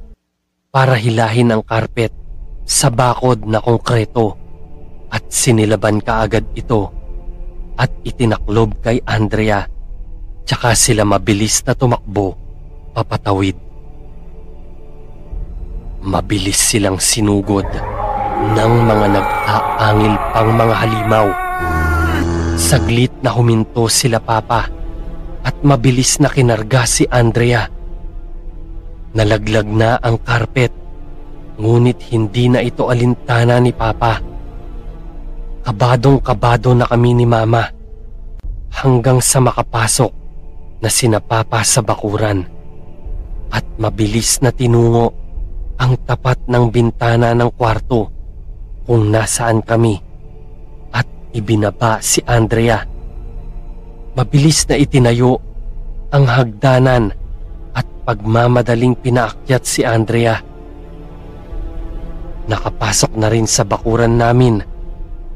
para 0.72 0.96
hilahin 0.96 1.52
ang 1.52 1.62
karpet 1.64 2.12
sa 2.64 2.88
bakod 2.88 3.44
na 3.44 3.60
konkreto 3.60 4.36
at 5.08 5.24
sinilaban 5.28 6.00
kaagad 6.04 6.44
ito 6.52 6.92
at 7.80 7.88
itinaklob 8.04 8.80
kay 8.84 9.00
Andrea 9.08 9.64
tsaka 10.48 10.72
sila 10.72 11.04
mabilis 11.04 11.60
na 11.68 11.76
tumakbo 11.76 12.32
papatawid. 12.96 13.67
Mabilis 15.98 16.62
silang 16.62 17.02
sinugod 17.02 17.66
ng 18.38 18.72
mga 18.86 19.06
nag-aangil 19.18 20.14
pang 20.30 20.50
mga 20.54 20.74
halimaw. 20.78 21.26
Saglit 22.54 23.10
na 23.18 23.34
huminto 23.34 23.90
sila 23.90 24.22
papa 24.22 24.70
at 25.42 25.56
mabilis 25.66 26.22
na 26.22 26.30
kinarga 26.30 26.86
si 26.86 27.02
Andrea. 27.10 27.66
Nalaglag 29.10 29.66
na 29.66 29.98
ang 29.98 30.22
karpet 30.22 30.70
ngunit 31.58 31.98
hindi 32.14 32.46
na 32.46 32.62
ito 32.62 32.86
alintana 32.86 33.58
ni 33.58 33.74
Papa. 33.74 34.22
Kabadong 35.66 36.22
kabado 36.22 36.78
na 36.78 36.86
kami 36.86 37.18
ni 37.18 37.26
Mama 37.26 37.66
hanggang 38.70 39.18
sa 39.18 39.42
makapasok 39.42 40.12
na 40.78 40.86
sina 40.86 41.18
Papa 41.18 41.66
sa 41.66 41.82
bakuran 41.82 42.46
at 43.50 43.66
mabilis 43.82 44.38
na 44.38 44.54
tinungo 44.54 45.27
ang 45.78 45.94
tapat 46.02 46.50
ng 46.50 46.64
bintana 46.74 47.32
ng 47.32 47.54
kwarto 47.54 48.10
kung 48.82 49.14
nasaan 49.14 49.62
kami 49.62 49.94
at 50.90 51.06
ibinaba 51.30 52.02
si 52.02 52.18
Andrea. 52.26 52.82
Mabilis 54.18 54.66
na 54.66 54.74
itinayo 54.74 55.38
ang 56.10 56.26
hagdanan 56.26 57.14
at 57.76 57.86
pagmamadaling 58.02 58.98
pinaakyat 58.98 59.62
si 59.62 59.86
Andrea. 59.86 60.42
Nakapasok 62.48 63.12
na 63.14 63.28
rin 63.30 63.46
sa 63.46 63.62
bakuran 63.62 64.18
namin 64.18 64.58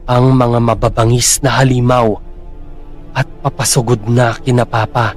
ang 0.08 0.34
mga 0.34 0.58
mababangis 0.58 1.38
na 1.44 1.62
halimaw 1.62 2.18
at 3.14 3.28
papasugod 3.44 4.08
na 4.10 4.34
kina 4.40 4.66
Papa. 4.66 5.14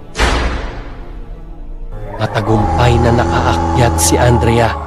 Matagumpay 2.19 2.93
na 3.01 3.11
nakaakyat 3.15 3.95
si 3.97 4.15
Andrea. 4.19 4.84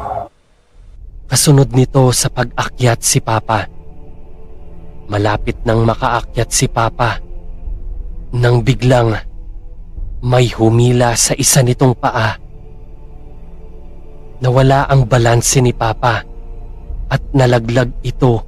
Kasunod 1.28 1.76
nito 1.76 2.08
sa 2.16 2.32
pag-akyat 2.32 3.04
si 3.04 3.20
Papa. 3.20 3.68
Malapit 5.12 5.60
nang 5.68 5.84
makaakyat 5.84 6.48
si 6.48 6.72
Papa. 6.72 7.20
Nang 8.32 8.64
biglang 8.64 9.12
may 10.24 10.48
humila 10.48 11.12
sa 11.12 11.36
isa 11.36 11.60
nitong 11.60 11.92
paa. 12.00 12.32
Nawala 14.40 14.88
ang 14.88 15.04
balanse 15.04 15.60
ni 15.60 15.76
Papa 15.76 16.24
at 17.12 17.22
nalaglag 17.36 17.92
ito 18.00 18.40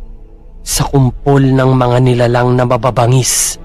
sa 0.65 0.89
kumpol 0.89 1.53
ng 1.53 1.71
mga 1.77 1.99
nilalang 2.01 2.57
na 2.57 2.65
mababangis. 2.65 3.61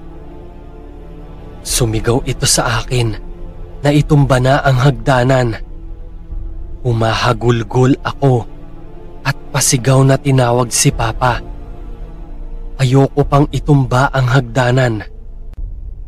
Sumigaw 1.64 2.20
ito 2.28 2.44
sa 2.44 2.84
akin 2.84 3.16
na 3.80 3.90
itumba 3.96 4.36
na 4.44 4.60
ang 4.60 4.76
hagdanan. 4.76 5.56
Umahagulgol 6.84 7.96
ako 8.04 8.55
at 9.26 9.34
pasigaw 9.50 10.06
na 10.06 10.14
tinawag 10.14 10.70
si 10.70 10.94
Papa. 10.94 11.42
Ayoko 12.78 13.26
pang 13.26 13.50
itumba 13.50 14.06
ang 14.14 14.30
hagdanan. 14.30 15.02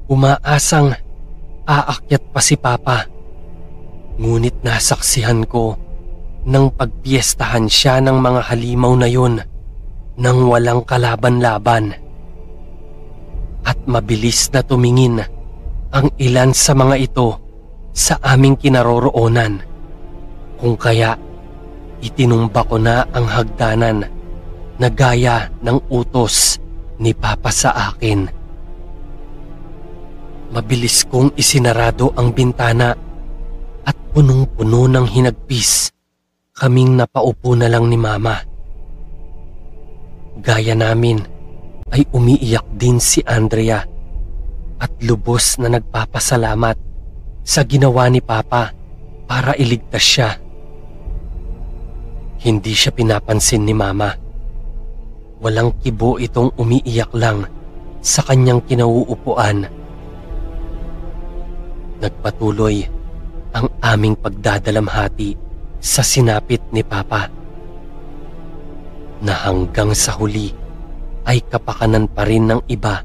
Umaasang 0.06 0.94
aakyat 1.66 2.22
pa 2.30 2.38
si 2.38 2.54
Papa. 2.54 3.10
Ngunit 4.22 4.62
nasaksihan 4.62 5.42
ko 5.50 5.74
nang 6.46 6.70
pagpiestahan 6.70 7.66
siya 7.66 7.98
ng 8.06 8.22
mga 8.22 8.40
halimaw 8.54 8.94
na 8.94 9.08
yun 9.10 9.42
nang 10.14 10.46
walang 10.46 10.86
kalaban-laban. 10.86 11.98
At 13.66 13.78
mabilis 13.84 14.48
na 14.54 14.62
tumingin 14.62 15.20
ang 15.90 16.08
ilan 16.22 16.54
sa 16.54 16.72
mga 16.72 16.96
ito 17.02 17.28
sa 17.90 18.14
aming 18.22 18.54
kinaroroonan. 18.54 19.60
Kung 20.58 20.74
kaya 20.78 21.27
itinumba 22.02 22.62
ko 22.66 22.78
na 22.78 23.06
ang 23.10 23.26
hagdanan 23.26 24.06
na 24.78 24.88
gaya 24.90 25.50
ng 25.62 25.90
utos 25.90 26.62
ni 27.02 27.14
Papa 27.14 27.50
sa 27.50 27.74
akin. 27.90 28.30
Mabilis 30.48 31.04
kong 31.04 31.36
isinarado 31.36 32.14
ang 32.16 32.32
bintana 32.32 32.96
at 33.84 33.96
punong-puno 34.14 34.88
ng 34.88 35.06
hinagpis 35.06 35.92
kaming 36.56 36.98
napaupo 36.98 37.54
na 37.54 37.68
lang 37.70 37.86
ni 37.86 37.98
Mama. 38.00 38.40
Gaya 40.38 40.74
namin 40.74 41.18
ay 41.90 42.06
umiiyak 42.14 42.66
din 42.78 43.02
si 43.02 43.22
Andrea 43.26 43.82
at 44.78 44.92
lubos 45.02 45.58
na 45.58 45.70
nagpapasalamat 45.70 46.76
sa 47.42 47.60
ginawa 47.66 48.06
ni 48.08 48.22
Papa 48.22 48.70
para 49.26 49.52
iligtas 49.58 50.04
siya. 50.04 50.30
Hindi 52.38 52.70
siya 52.70 52.94
pinapansin 52.94 53.66
ni 53.66 53.74
Mama. 53.74 54.14
Walang 55.42 55.74
kibo 55.82 56.22
itong 56.22 56.54
umiiyak 56.54 57.10
lang 57.18 57.42
sa 57.98 58.22
kanyang 58.22 58.62
kinauupuan. 58.62 59.66
Nagpatuloy 61.98 62.86
ang 63.58 63.66
aming 63.82 64.14
pagdadalamhati 64.14 65.34
sa 65.82 66.06
sinapit 66.06 66.62
ni 66.70 66.86
Papa. 66.86 67.26
Na 69.18 69.34
hanggang 69.34 69.90
sa 69.98 70.14
huli 70.14 70.54
ay 71.26 71.42
kapakanan 71.42 72.06
pa 72.06 72.22
rin 72.22 72.46
ng 72.46 72.62
iba 72.70 73.02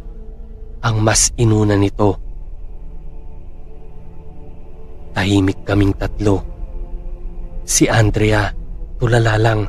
ang 0.85 1.01
mas 1.01 1.33
inuna 1.41 1.73
nito. 1.73 2.21
Tahimik 5.17 5.65
kaming 5.65 5.97
tatlo. 5.97 6.45
Si 7.65 7.89
Andrea, 7.89 8.62
tulala 9.03 9.35
lang. 9.35 9.67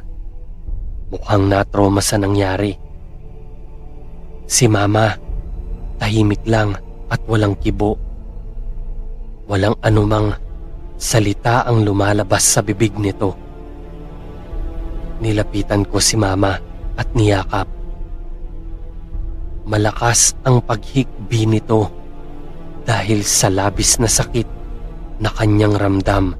Mukhang 1.11 1.51
natroma 1.51 1.99
sa 1.99 2.14
nangyari. 2.14 2.70
Si 4.47 4.70
Mama, 4.70 5.11
tahimik 5.99 6.47
lang 6.47 6.78
at 7.11 7.18
walang 7.26 7.59
kibo. 7.59 7.99
Walang 9.51 9.74
anumang 9.82 10.39
Salita 10.95 11.66
ang 11.66 11.82
lumalabas 11.82 12.47
sa 12.47 12.62
bibig 12.62 12.95
nito. 12.95 13.35
Nilapitan 15.18 15.82
ko 15.82 15.99
si 15.99 16.14
mama 16.14 16.55
at 16.95 17.11
niyakap. 17.18 17.66
Malakas 19.66 20.39
ang 20.47 20.62
paghikbi 20.62 21.51
nito 21.51 21.91
dahil 22.87 23.26
sa 23.26 23.51
labis 23.51 23.99
na 23.99 24.07
sakit 24.07 24.47
na 25.18 25.35
kanyang 25.35 25.74
ramdam. 25.74 26.39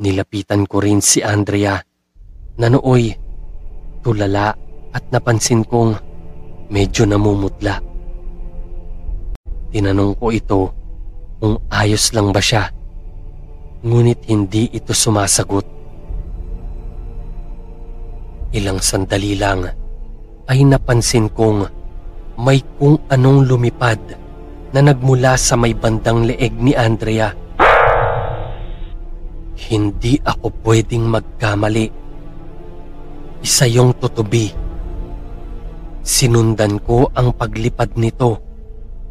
Nilapitan 0.00 0.64
ko 0.64 0.80
rin 0.80 1.04
si 1.04 1.20
Andrea 1.20 1.76
na 2.56 2.66
nooy 2.72 3.12
tulala 4.00 4.56
at 4.96 5.04
napansin 5.12 5.60
kong 5.60 5.92
medyo 6.72 7.04
namumutla. 7.04 7.84
Tinanong 9.68 10.16
ko 10.16 10.32
ito 10.32 10.60
kung 11.36 11.60
ayos 11.68 12.16
lang 12.16 12.32
ba 12.32 12.40
siya. 12.40 12.72
Ngunit 13.84 14.24
hindi 14.32 14.72
ito 14.72 14.96
sumasagot. 14.96 15.68
Ilang 18.56 18.80
sandali 18.80 19.36
lang 19.36 19.68
ay 20.48 20.64
napansin 20.64 21.28
kong 21.28 21.68
may 22.40 22.64
kung 22.80 22.96
anong 23.12 23.44
lumipad 23.46 24.00
na 24.72 24.80
nagmula 24.80 25.36
sa 25.36 25.60
may 25.60 25.76
bandang 25.76 26.24
leeg 26.24 26.56
ni 26.56 26.72
Andrea. 26.72 27.36
Hindi 29.60 30.16
ako 30.24 30.64
pwedeng 30.64 31.04
magkamali. 31.12 31.86
Isa 33.44 33.68
yung 33.68 33.92
tutubi. 34.00 34.48
Sinundan 36.00 36.80
ko 36.80 37.12
ang 37.12 37.36
paglipad 37.36 37.92
nito 38.00 38.40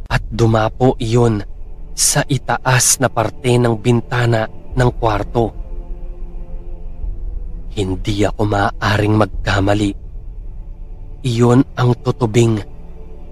at 0.10 0.26
dumapo 0.26 0.98
iyon 0.98 1.46
sa 1.94 2.26
itaas 2.26 2.98
na 2.98 3.14
parte 3.14 3.54
ng 3.62 3.78
bintana 3.78 4.50
ng 4.50 4.90
kwarto. 4.98 5.54
Hindi 7.70 8.26
ako 8.26 8.42
maaaring 8.50 9.16
magkamali. 9.22 9.92
Iyon 11.30 11.62
ang 11.78 11.94
tutubing 12.02 12.58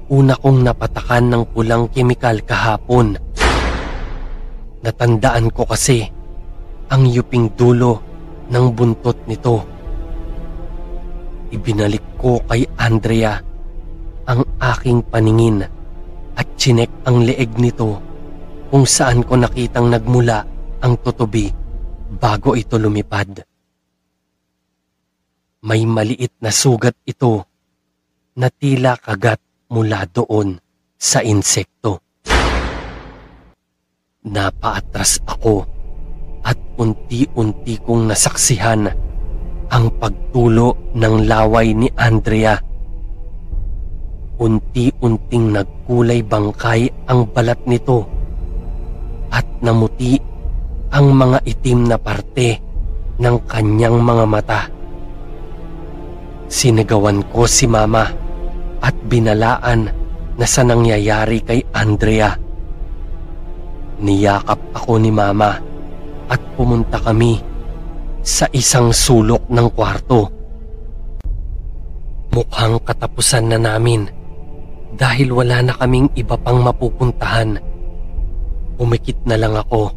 una 0.07 0.38
kong 0.38 0.59
napatakan 0.63 1.34
ng 1.34 1.43
pulang 1.51 1.89
kemikal 1.89 2.39
kahapon. 2.45 3.18
Natandaan 4.86 5.49
ko 5.51 5.65
kasi 5.68 6.16
ang 6.88 7.04
yuping 7.08 7.52
dulo 7.56 8.00
ng 8.48 8.66
buntot 8.72 9.18
nito. 9.28 9.64
Ibinalik 11.52 12.20
ko 12.20 12.40
kay 12.48 12.68
Andrea 12.80 13.40
ang 14.28 14.44
aking 14.60 15.04
paningin 15.08 15.64
at 16.36 16.48
chinek 16.60 16.92
ang 17.08 17.24
leeg 17.24 17.56
nito 17.56 18.00
kung 18.68 18.84
saan 18.84 19.24
ko 19.24 19.40
nakitang 19.40 19.88
nagmula 19.88 20.44
ang 20.84 21.00
tutubi 21.00 21.48
bago 22.20 22.56
ito 22.56 22.76
lumipad. 22.76 23.44
May 25.64 25.84
maliit 25.84 26.40
na 26.40 26.52
sugat 26.52 26.96
ito 27.04 27.44
na 28.38 28.48
tila 28.52 28.96
kagat 29.00 29.40
mula 29.72 30.08
doon 30.08 30.60
sa 30.96 31.24
insekto. 31.24 32.00
Napaatras 34.28 35.24
ako 35.24 35.77
unti-unti 36.78 37.82
kong 37.82 38.14
nasaksihan 38.14 38.86
ang 39.68 39.86
pagtulo 39.98 40.94
ng 40.94 41.26
laway 41.26 41.74
ni 41.74 41.90
Andrea. 41.98 42.56
Unti-unting 44.38 45.58
nagkulay 45.58 46.22
bangkay 46.22 46.94
ang 47.10 47.26
balat 47.34 47.58
nito 47.66 48.06
at 49.34 49.44
namuti 49.66 50.22
ang 50.94 51.10
mga 51.18 51.42
itim 51.44 51.90
na 51.90 51.98
parte 51.98 52.62
ng 53.18 53.38
kanyang 53.50 53.98
mga 53.98 54.26
mata. 54.30 54.62
Sinigawan 56.48 57.26
ko 57.34 57.50
si 57.50 57.66
Mama 57.66 58.08
at 58.80 58.96
binalaan 59.10 59.90
na 60.38 60.46
sa 60.46 60.62
nangyayari 60.62 61.42
kay 61.42 61.66
Andrea. 61.74 62.38
Niyakap 63.98 64.62
ako 64.78 65.02
ni 65.02 65.10
Mama 65.10 65.58
at 66.28 66.40
pumunta 66.56 67.00
kami 67.00 67.40
sa 68.24 68.46
isang 68.52 68.92
sulok 68.92 69.48
ng 69.48 69.68
kwarto. 69.72 70.28
Mukhang 72.36 72.84
katapusan 72.84 73.50
na 73.50 73.58
namin 73.58 74.04
dahil 74.94 75.32
wala 75.32 75.64
na 75.64 75.74
kaming 75.80 76.12
iba 76.20 76.36
pang 76.36 76.60
mapupuntahan. 76.60 77.56
Umikit 78.78 79.18
na 79.26 79.40
lang 79.40 79.56
ako 79.56 79.90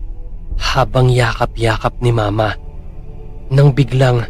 habang 0.56 1.10
yakap-yakap 1.10 1.98
ni 2.00 2.14
Mama. 2.14 2.54
Nang 3.50 3.74
biglang 3.74 4.22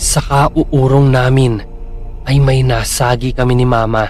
sa 0.00 0.24
kauurong 0.24 1.12
namin 1.12 1.60
ay 2.24 2.40
may 2.40 2.64
nasagi 2.64 3.36
kami 3.36 3.60
ni 3.60 3.66
Mama 3.68 4.08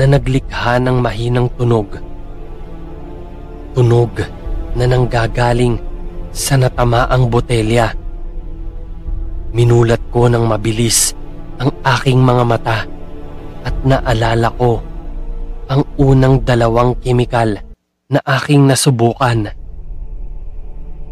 na 0.00 0.04
naglikha 0.08 0.80
ng 0.80 0.96
mahinang 0.96 1.52
tunog. 1.60 2.00
Tunog 3.76 4.10
na 4.74 4.84
nanggagaling 4.88 5.89
sa 6.30 6.54
natamaang 6.58 7.26
botelya. 7.30 7.90
Minulat 9.50 10.00
ko 10.14 10.30
ng 10.30 10.46
mabilis 10.46 11.14
ang 11.58 11.74
aking 11.82 12.22
mga 12.22 12.44
mata 12.46 12.78
at 13.66 13.74
naalala 13.84 14.48
ko 14.56 14.80
ang 15.70 15.82
unang 15.98 16.42
dalawang 16.42 16.98
kemikal 16.98 17.54
na 18.10 18.20
aking 18.26 18.66
nasubukan. 18.66 19.50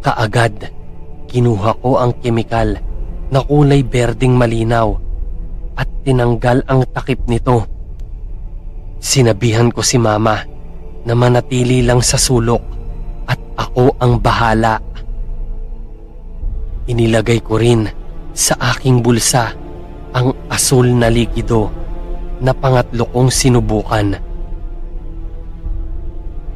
Kaagad, 0.03 0.71
kinuha 1.31 1.79
ko 1.79 1.99
ang 1.99 2.15
kemikal 2.19 2.75
na 3.29 3.39
kulay 3.45 3.85
berding 3.85 4.35
malinaw 4.35 4.97
at 5.79 5.87
tinanggal 6.03 6.65
ang 6.67 6.83
takip 6.91 7.23
nito. 7.31 7.63
Sinabihan 8.99 9.71
ko 9.71 9.79
si 9.79 9.95
mama 9.95 10.43
na 11.07 11.15
manatili 11.15 11.87
lang 11.87 12.03
sa 12.03 12.19
sulok 12.19 12.63
at 13.31 13.39
ako 13.55 13.95
ang 14.03 14.19
bahala. 14.19 14.83
Inilagay 16.89 17.45
ko 17.45 17.61
rin 17.61 17.85
sa 18.33 18.57
aking 18.73 19.05
bulsa 19.05 19.53
ang 20.17 20.33
asul 20.49 20.89
na 20.97 21.13
likido 21.13 21.69
na 22.41 22.57
pangatlo 22.57 23.05
kong 23.13 23.29
sinubukan. 23.29 24.17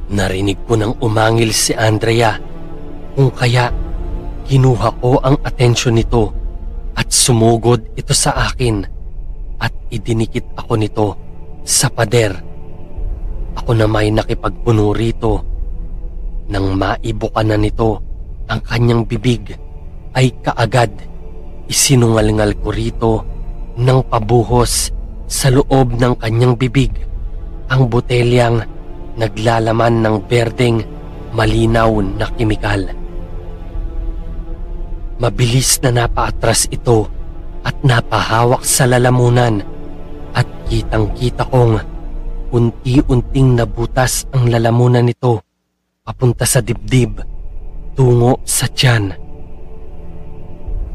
Narinig 0.09 0.57
ko 0.65 0.73
nang 0.81 0.97
umangil 1.05 1.53
si 1.53 1.77
Andrea 1.77 2.41
kung 3.13 3.29
kaya 3.29 3.69
kinuha 4.49 4.89
ko 5.05 5.21
ang 5.21 5.37
atensyon 5.45 6.01
nito 6.01 6.33
at 6.97 7.13
sumugod 7.13 7.93
ito 7.93 8.17
sa 8.17 8.33
akin 8.49 8.89
at 9.61 9.73
idinikit 9.93 10.49
ako 10.57 10.73
nito 10.81 11.07
sa 11.61 11.93
pader. 11.93 12.33
Ako 13.53 13.77
na 13.77 13.85
may 13.85 14.09
nakipagpuno 14.09 14.97
rito. 14.97 15.45
Nang 16.49 16.73
maibuka 16.73 17.45
na 17.45 17.57
nito 17.61 18.01
ang 18.49 18.61
kanyang 18.65 19.05
bibig 19.05 19.57
ay 20.13 20.33
kaagad 20.45 20.93
isinungalngal 21.69 22.53
ko 22.61 22.69
rito 22.69 23.13
ng 23.81 24.01
pabuhos 24.09 24.93
sa 25.25 25.49
loob 25.49 25.97
ng 25.97 26.15
kanyang 26.21 26.55
bibig 26.57 26.93
ang 27.73 27.89
botelyang 27.89 28.61
naglalaman 29.17 30.05
ng 30.05 30.17
berdeng 30.29 30.85
malinaw 31.33 31.89
na 32.05 32.29
kimikal. 32.37 32.85
Mabilis 35.17 35.81
na 35.81 36.05
napaatras 36.05 36.69
ito 36.69 37.09
at 37.65 37.81
napahawak 37.81 38.61
sa 38.67 38.85
lalamunan 38.85 39.65
at 40.37 40.45
kitang-kita 40.69 41.47
kong 41.49 41.81
unti-unting 42.53 43.57
nabutas 43.57 44.29
ang 44.37 44.53
lalamunan 44.53 45.09
nito 45.09 45.41
papunta 46.05 46.45
sa 46.45 46.61
dibdib 46.61 47.23
tungo 47.97 48.43
sa 48.45 48.69
tiyan. 48.69 49.22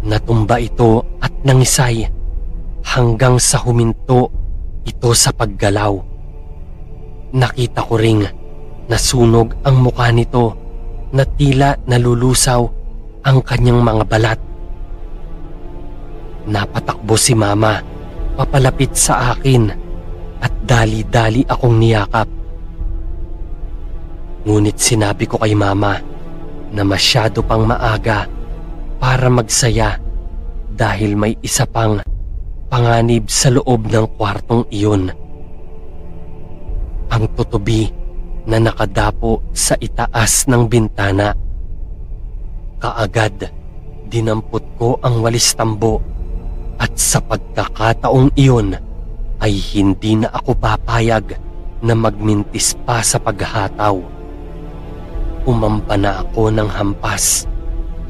Natumba 0.05 0.61
ito 0.61 1.01
at 1.17 1.33
nangisay 1.41 2.05
hanggang 2.85 3.41
sa 3.41 3.57
huminto 3.65 4.29
ito 4.85 5.09
sa 5.17 5.33
paggalaw. 5.33 5.97
Nakita 7.33 7.81
ko 7.81 7.95
ring 7.97 8.21
nasunog 8.87 9.57
ang 9.65 9.83
mukha 9.83 10.13
nito 10.13 10.55
na 11.11 11.25
tila 11.25 11.75
nalulusaw 11.89 12.61
ang 13.25 13.41
kanyang 13.43 13.81
mga 13.83 14.03
balat. 14.07 14.39
Napatakbo 16.47 17.17
si 17.19 17.35
mama 17.35 17.83
papalapit 18.37 18.95
sa 18.95 19.35
akin 19.35 19.67
at 20.39 20.53
dali-dali 20.63 21.43
akong 21.49 21.75
niyakap. 21.75 22.29
Ngunit 24.47 24.77
sinabi 24.79 25.27
ko 25.27 25.41
kay 25.41 25.57
mama 25.57 25.99
na 26.71 26.85
masyado 26.87 27.43
pang 27.43 27.67
maaga 27.67 28.36
para 28.97 29.29
magsaya 29.29 29.97
dahil 30.77 31.17
may 31.17 31.33
isa 31.41 31.65
pang 31.65 32.01
panganib 32.69 33.25
sa 33.31 33.49
loob 33.49 33.89
ng 33.89 34.05
kwartong 34.19 34.67
iyon. 34.69 35.09
Ang 37.07 37.23
tutubi 37.33 37.89
na 38.47 38.61
nakadapo 38.61 39.41
sa 39.55 39.73
itaas 39.79 40.45
ng 40.47 40.69
bintana. 40.69 41.33
Kaagad, 42.77 43.49
dinampot 44.07 44.63
ko 44.77 45.01
ang 45.01 45.25
walis 45.25 45.51
tambo 45.57 45.99
at 46.77 46.93
sa 46.93 47.17
pagkakataong 47.19 48.31
iyon 48.37 48.77
ay 49.41 49.53
hindi 49.73 50.21
na 50.21 50.29
ako 50.29 50.53
papayag 50.57 51.35
na 51.81 51.93
magmintis 51.93 52.77
pa 52.85 53.01
sa 53.01 53.17
paghataw. 53.17 53.97
Umampa 55.47 55.95
na 55.95 56.21
ako 56.21 56.53
ng 56.53 56.69
hampas 56.69 57.47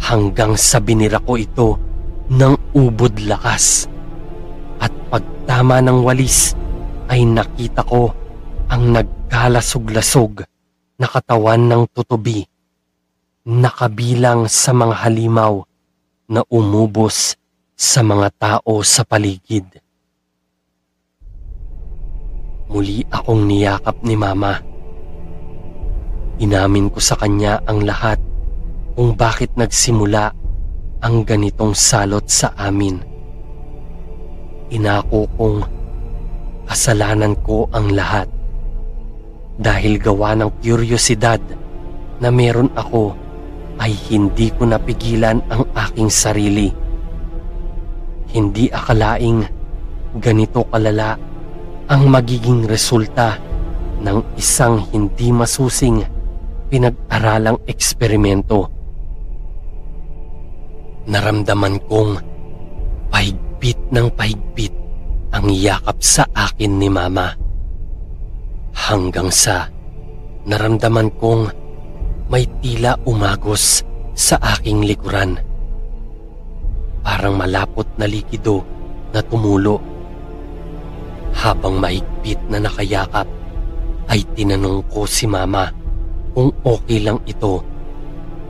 hanggang 0.01 0.53
sa 0.53 0.77
binira 0.77 1.17
ko 1.21 1.37
ito 1.37 1.77
ng 2.29 2.75
ubod 2.75 3.17
lakas. 3.23 3.89
At 4.77 4.93
pagtama 5.09 5.81
ng 5.81 6.05
walis 6.05 6.53
ay 7.07 7.25
nakita 7.25 7.81
ko 7.87 8.11
ang 8.67 8.93
nagkalasog-lasog 8.93 10.43
na 10.97 11.07
katawan 11.07 11.61
ng 11.65 11.83
tutubi 11.93 12.45
nakabilang 13.47 14.51
sa 14.51 14.75
mga 14.75 15.07
halimaw 15.07 15.63
na 16.27 16.43
umubos 16.51 17.39
sa 17.79 18.03
mga 18.03 18.27
tao 18.35 18.83
sa 18.83 19.07
paligid. 19.07 19.63
Muli 22.67 23.07
akong 23.07 23.47
niyakap 23.47 24.03
ni 24.03 24.19
Mama. 24.19 24.59
Inamin 26.43 26.91
ko 26.91 26.99
sa 26.99 27.15
kanya 27.15 27.63
ang 27.63 27.87
lahat 27.87 28.19
kung 28.97 29.13
bakit 29.13 29.53
nagsimula 29.53 30.33
ang 31.05 31.21
ganitong 31.21 31.77
salot 31.77 32.25
sa 32.25 32.49
amin. 32.57 32.97
Inako 34.73 35.29
kong 35.37 35.61
kasalanan 36.65 37.37
ko 37.45 37.69
ang 37.69 37.93
lahat 37.93 38.25
dahil 39.61 40.01
gawa 40.01 40.33
ng 40.33 40.49
kuryosidad 40.65 41.37
na 42.17 42.33
meron 42.33 42.73
ako 42.73 43.13
ay 43.77 43.93
hindi 44.09 44.49
ko 44.49 44.65
napigilan 44.65 45.45
ang 45.45 45.69
aking 45.77 46.09
sarili. 46.09 46.73
Hindi 48.33 48.65
akalaing 48.73 49.45
ganito 50.17 50.65
kalala 50.73 51.13
ang 51.85 52.01
magiging 52.09 52.65
resulta 52.65 53.37
ng 54.01 54.33
isang 54.41 54.89
hindi 54.89 55.29
masusing 55.29 56.01
pinag-aralang 56.73 57.61
eksperimento. 57.69 58.76
Naramdaman 61.07 61.79
kong 61.87 62.19
pahigpit 63.07 63.79
ng 63.95 64.11
pahigpit 64.11 64.75
ang 65.31 65.47
yakap 65.47 66.03
sa 66.03 66.27
akin 66.35 66.75
ni 66.75 66.91
Mama. 66.91 67.31
Hanggang 68.75 69.31
sa 69.31 69.71
naramdaman 70.43 71.07
kong 71.15 71.47
may 72.27 72.43
tila 72.59 72.99
umagos 73.07 73.87
sa 74.19 74.35
aking 74.59 74.83
likuran. 74.83 75.39
Parang 77.07 77.39
malapot 77.39 77.87
na 77.95 78.03
likido 78.03 78.67
na 79.15 79.23
tumulo. 79.23 79.79
Habang 81.31 81.79
mahigpit 81.79 82.51
na 82.51 82.59
nakayakap, 82.59 83.31
ay 84.11 84.27
tinanong 84.35 84.83
ko 84.91 85.07
si 85.07 85.23
Mama 85.23 85.71
kung 86.35 86.51
okay 86.67 86.99
lang 86.99 87.23
ito. 87.23 87.63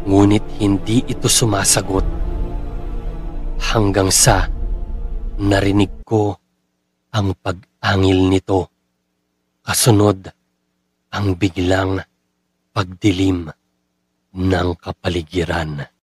Ngunit 0.09 0.57
hindi 0.57 1.05
ito 1.05 1.29
sumasagot. 1.29 2.16
Hanggang 3.57 4.13
sa 4.13 4.45
narinig 5.37 6.05
ko 6.05 6.37
ang 7.13 7.33
pag-angil 7.37 8.29
nito. 8.29 8.69
Kasunod 9.65 10.29
ang 11.11 11.35
biglang 11.35 11.99
pagdilim 12.71 13.49
ng 14.37 14.69
kapaligiran. 14.77 15.96